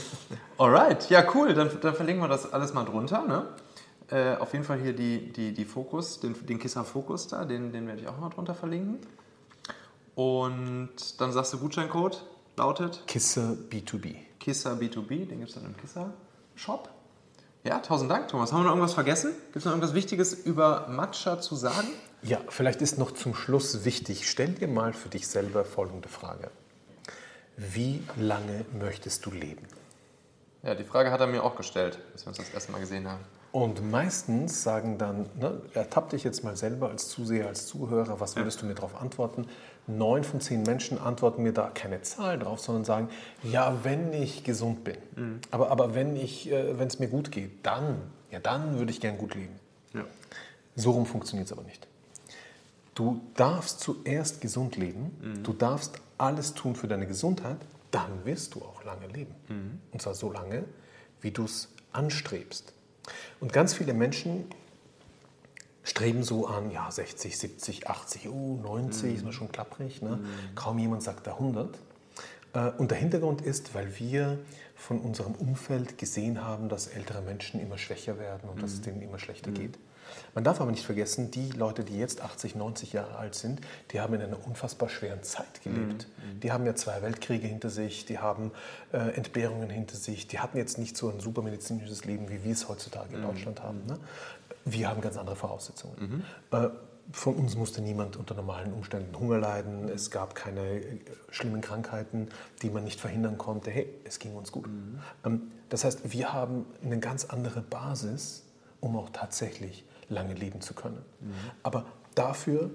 [0.59, 3.23] Alright, ja cool, dann, dann verlinken wir das alles mal drunter.
[3.29, 3.47] Ne?
[4.11, 7.71] Äh, auf jeden Fall hier die, die, die Fokus, den, den Kissa Fokus da, den,
[7.73, 8.99] den werde ich auch mal drunter verlinken.
[10.15, 12.23] Und dann sagst du Gutscheincode,
[12.57, 14.17] lautet Kisse B2B.
[14.41, 16.13] Kissa B2B, den gibt es dann im Kissa
[16.55, 16.89] Shop.
[17.67, 18.53] Ja, tausend Dank, Thomas.
[18.53, 19.33] Haben wir noch irgendwas vergessen?
[19.45, 21.89] Gibt es noch irgendwas Wichtiges über Matcha zu sagen?
[22.23, 26.51] Ja, vielleicht ist noch zum Schluss wichtig, stell dir mal für dich selber folgende Frage.
[27.57, 29.67] Wie lange möchtest du leben?
[30.63, 33.09] Ja, die Frage hat er mir auch gestellt, als wir uns das erste Mal gesehen
[33.09, 33.25] haben.
[33.55, 38.35] Und meistens sagen dann, ne, ertapp dich jetzt mal selber als Zuseher, als Zuhörer, was
[38.35, 39.47] würdest du mir darauf antworten?
[39.87, 43.11] Neun von zehn Menschen antworten mir da keine Zahl drauf, sondern sagen,
[43.45, 44.97] ja, wenn ich gesund bin.
[45.53, 47.99] Aber, aber wenn ich, äh, es mir gut geht, dann,
[48.33, 49.55] ja, dann würde ich gern gut leben.
[49.93, 50.05] Ja.
[50.75, 51.87] So rum funktioniert es aber nicht.
[52.97, 57.59] Du darfst zuerst gesund leben, du darfst alles tun für deine Gesundheit,
[57.93, 59.33] dann wirst du auch lange leben.
[59.93, 60.65] Und zwar so lange,
[61.21, 62.73] wie du es anstrebst.
[63.41, 64.45] Und ganz viele Menschen
[65.83, 70.01] streben so an, ja, 60, 70, 80, oh, 90 ist mir schon klapprig.
[70.03, 70.19] Ne?
[70.55, 71.79] Kaum jemand sagt da 100.
[72.55, 74.39] Äh, Und der Hintergrund ist, weil wir
[74.77, 79.03] von unserem Umfeld gesehen haben, dass ältere Menschen immer schwächer werden und dass es denen
[79.03, 79.79] immer schlechter geht.
[80.35, 83.61] Man darf aber nicht vergessen, die Leute, die jetzt 80, 90 Jahre alt sind,
[83.93, 86.09] die haben in einer unfassbar schweren Zeit gelebt.
[86.43, 88.51] Die haben ja zwei Weltkriege hinter sich, die haben
[88.93, 92.53] äh, Entbehrungen hinter sich, die hatten jetzt nicht so ein super medizinisches Leben, wie wir
[92.53, 93.85] es heutzutage in Deutschland haben.
[93.87, 93.99] Ne?
[94.65, 96.25] Wir haben ganz andere Voraussetzungen.
[96.51, 96.69] Äh,
[97.13, 99.89] von uns musste niemand unter normalen Umständen Hunger leiden.
[99.89, 100.99] Es gab keine äh,
[101.31, 102.29] schlimmen Krankheiten,
[102.63, 103.71] die man nicht verhindern konnte.
[103.71, 104.67] Hey, es ging uns gut.
[105.25, 108.45] Ähm, das heißt, wir haben eine ganz andere Basis,
[108.81, 111.03] um auch tatsächlich lange leben zu können.
[111.63, 112.71] Aber dafür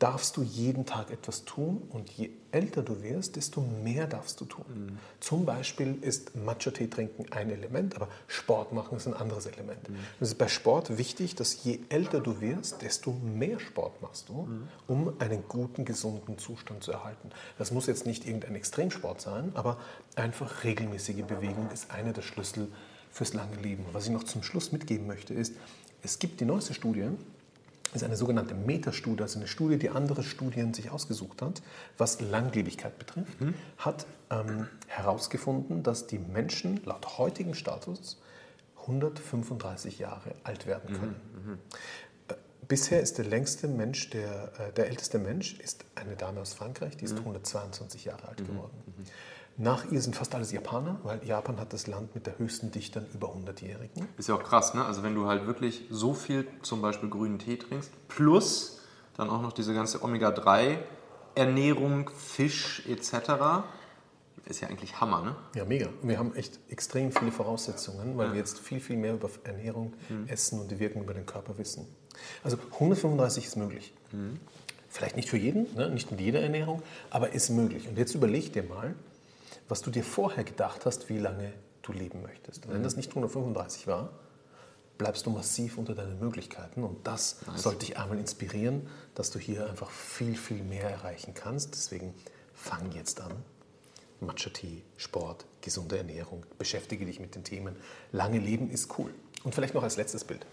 [0.00, 4.46] darfst du jeden Tag etwas tun und je älter du wirst, desto mehr darfst du
[4.46, 4.98] tun.
[5.20, 9.90] Zum Beispiel ist Matcha-Tee trinken ein Element, aber Sport machen ist ein anderes Element.
[10.18, 14.48] Es ist bei Sport wichtig, dass je älter du wirst, desto mehr Sport machst du,
[14.88, 17.28] um einen guten, gesunden Zustand zu erhalten.
[17.58, 19.76] Das muss jetzt nicht irgendein Extremsport sein, aber
[20.16, 22.72] einfach regelmäßige Bewegung ist einer der Schlüssel
[23.10, 23.84] fürs lange Leben.
[23.92, 25.52] Was ich noch zum Schluss mitgeben möchte, ist,
[26.02, 27.08] es gibt die neueste Studie,
[27.92, 31.60] ist eine sogenannte Metastudie, also eine Studie, die andere Studien sich ausgesucht hat,
[31.98, 33.36] was Langlebigkeit betrifft,
[33.78, 38.20] hat ähm, herausgefunden, dass die Menschen laut heutigem Status
[38.82, 41.16] 135 Jahre alt werden können.
[42.28, 42.34] Äh,
[42.68, 46.96] Bisher ist der längste Mensch, der, äh, der älteste Mensch, ist eine Dame aus Frankreich,
[46.96, 48.76] die ist 122 Jahre alt geworden.
[49.60, 53.00] Nach ihr sind fast alles Japaner, weil Japan hat das Land mit der höchsten Dichte
[53.00, 54.08] an über 100-Jährigen.
[54.16, 54.86] Ist ja auch krass, ne?
[54.86, 58.80] Also wenn du halt wirklich so viel zum Beispiel grünen Tee trinkst, plus
[59.18, 63.62] dann auch noch diese ganze Omega-3-Ernährung, Fisch etc.,
[64.46, 65.36] ist ja eigentlich Hammer, ne?
[65.54, 65.88] Ja, mega.
[66.00, 69.92] Und wir haben echt extrem viele Voraussetzungen, weil wir jetzt viel, viel mehr über Ernährung,
[70.26, 71.86] Essen und die Wirkung über den Körper wissen.
[72.42, 73.92] Also 135 ist möglich.
[74.88, 75.90] Vielleicht nicht für jeden, ne?
[75.90, 77.88] nicht mit jeder Ernährung, aber ist möglich.
[77.88, 78.94] Und jetzt überleg dir mal,
[79.70, 81.52] was du dir vorher gedacht hast, wie lange
[81.82, 82.66] du leben möchtest.
[82.66, 84.10] Und wenn das nicht 135 war,
[84.98, 86.82] bleibst du massiv unter deinen Möglichkeiten.
[86.82, 91.74] Und das sollte dich einmal inspirieren, dass du hier einfach viel, viel mehr erreichen kannst.
[91.74, 92.14] Deswegen
[92.52, 93.32] fang jetzt an.
[94.20, 96.44] Matcha-Tee, Sport, gesunde Ernährung.
[96.58, 97.76] Beschäftige dich mit den Themen.
[98.12, 99.14] Lange Leben ist cool.
[99.44, 100.44] Und vielleicht noch als letztes Bild.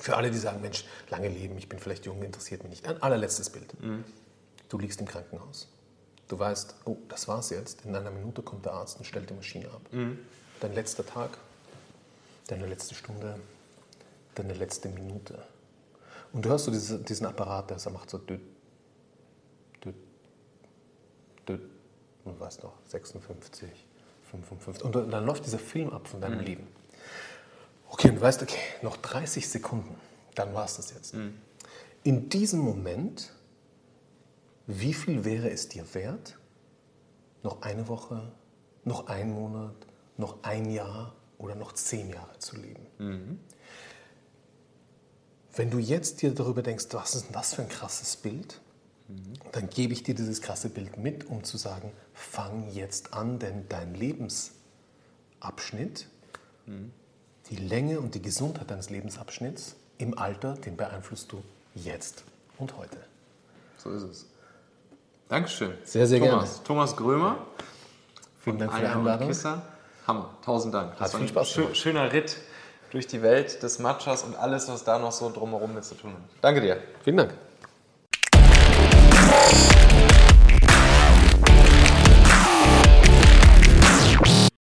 [0.00, 2.88] Für alle, die sagen, Mensch, lange Leben, ich bin vielleicht jung, interessiert mich nicht.
[2.88, 3.74] Ein allerletztes Bild.
[4.68, 5.68] Du liegst im Krankenhaus.
[6.28, 7.84] Du weißt, oh, das war's jetzt.
[7.84, 9.82] In einer Minute kommt der Arzt und stellt die Maschine ab.
[10.60, 11.36] Dein letzter Tag,
[12.46, 13.38] deine letzte Stunde,
[14.34, 15.42] deine letzte Minute.
[16.32, 18.40] Und du hörst so diese, diesen Apparat, der macht so düt,
[19.84, 19.94] düt,
[21.46, 21.58] du,
[22.24, 23.68] du weißt noch, 56,
[24.30, 24.84] 55.
[24.84, 26.66] Und dann läuft dieser Film ab von deinem Leben.
[27.90, 29.94] Okay, und du weißt, okay, noch 30 Sekunden,
[30.34, 31.14] dann war es das jetzt.
[32.02, 33.32] In diesem Moment,
[34.66, 36.38] wie viel wäre es dir wert,
[37.42, 38.32] noch eine Woche,
[38.84, 39.74] noch einen Monat,
[40.16, 42.86] noch ein Jahr oder noch zehn Jahre zu leben?
[45.56, 48.60] Wenn du jetzt dir darüber denkst, was ist denn das für ein krasses Bild,
[49.52, 53.68] dann gebe ich dir dieses krasse Bild mit, um zu sagen, fang jetzt an, denn
[53.68, 56.08] dein Lebensabschnitt,
[57.50, 61.42] die Länge und die Gesundheit deines Lebensabschnitts im Alter, den beeinflusst du
[61.74, 62.24] jetzt
[62.58, 62.96] und heute.
[63.76, 64.26] So ist es.
[65.34, 65.72] Dankeschön.
[65.82, 66.44] Sehr, sehr Thomas.
[66.52, 66.64] gerne.
[66.64, 67.38] Thomas Grömer.
[68.44, 69.26] Vielen Dank für die Einladung.
[69.26, 69.62] Kisser.
[70.06, 70.30] Hammer.
[70.44, 70.92] Tausend Dank.
[70.92, 71.76] Das Hat viel ein Spaß gemacht.
[71.76, 72.36] schöner Ritt
[72.92, 76.12] durch die Welt des Matchas und alles, was da noch so drumherum mit zu tun
[76.12, 76.20] hat.
[76.40, 76.76] Danke dir.
[77.02, 77.34] Vielen Dank.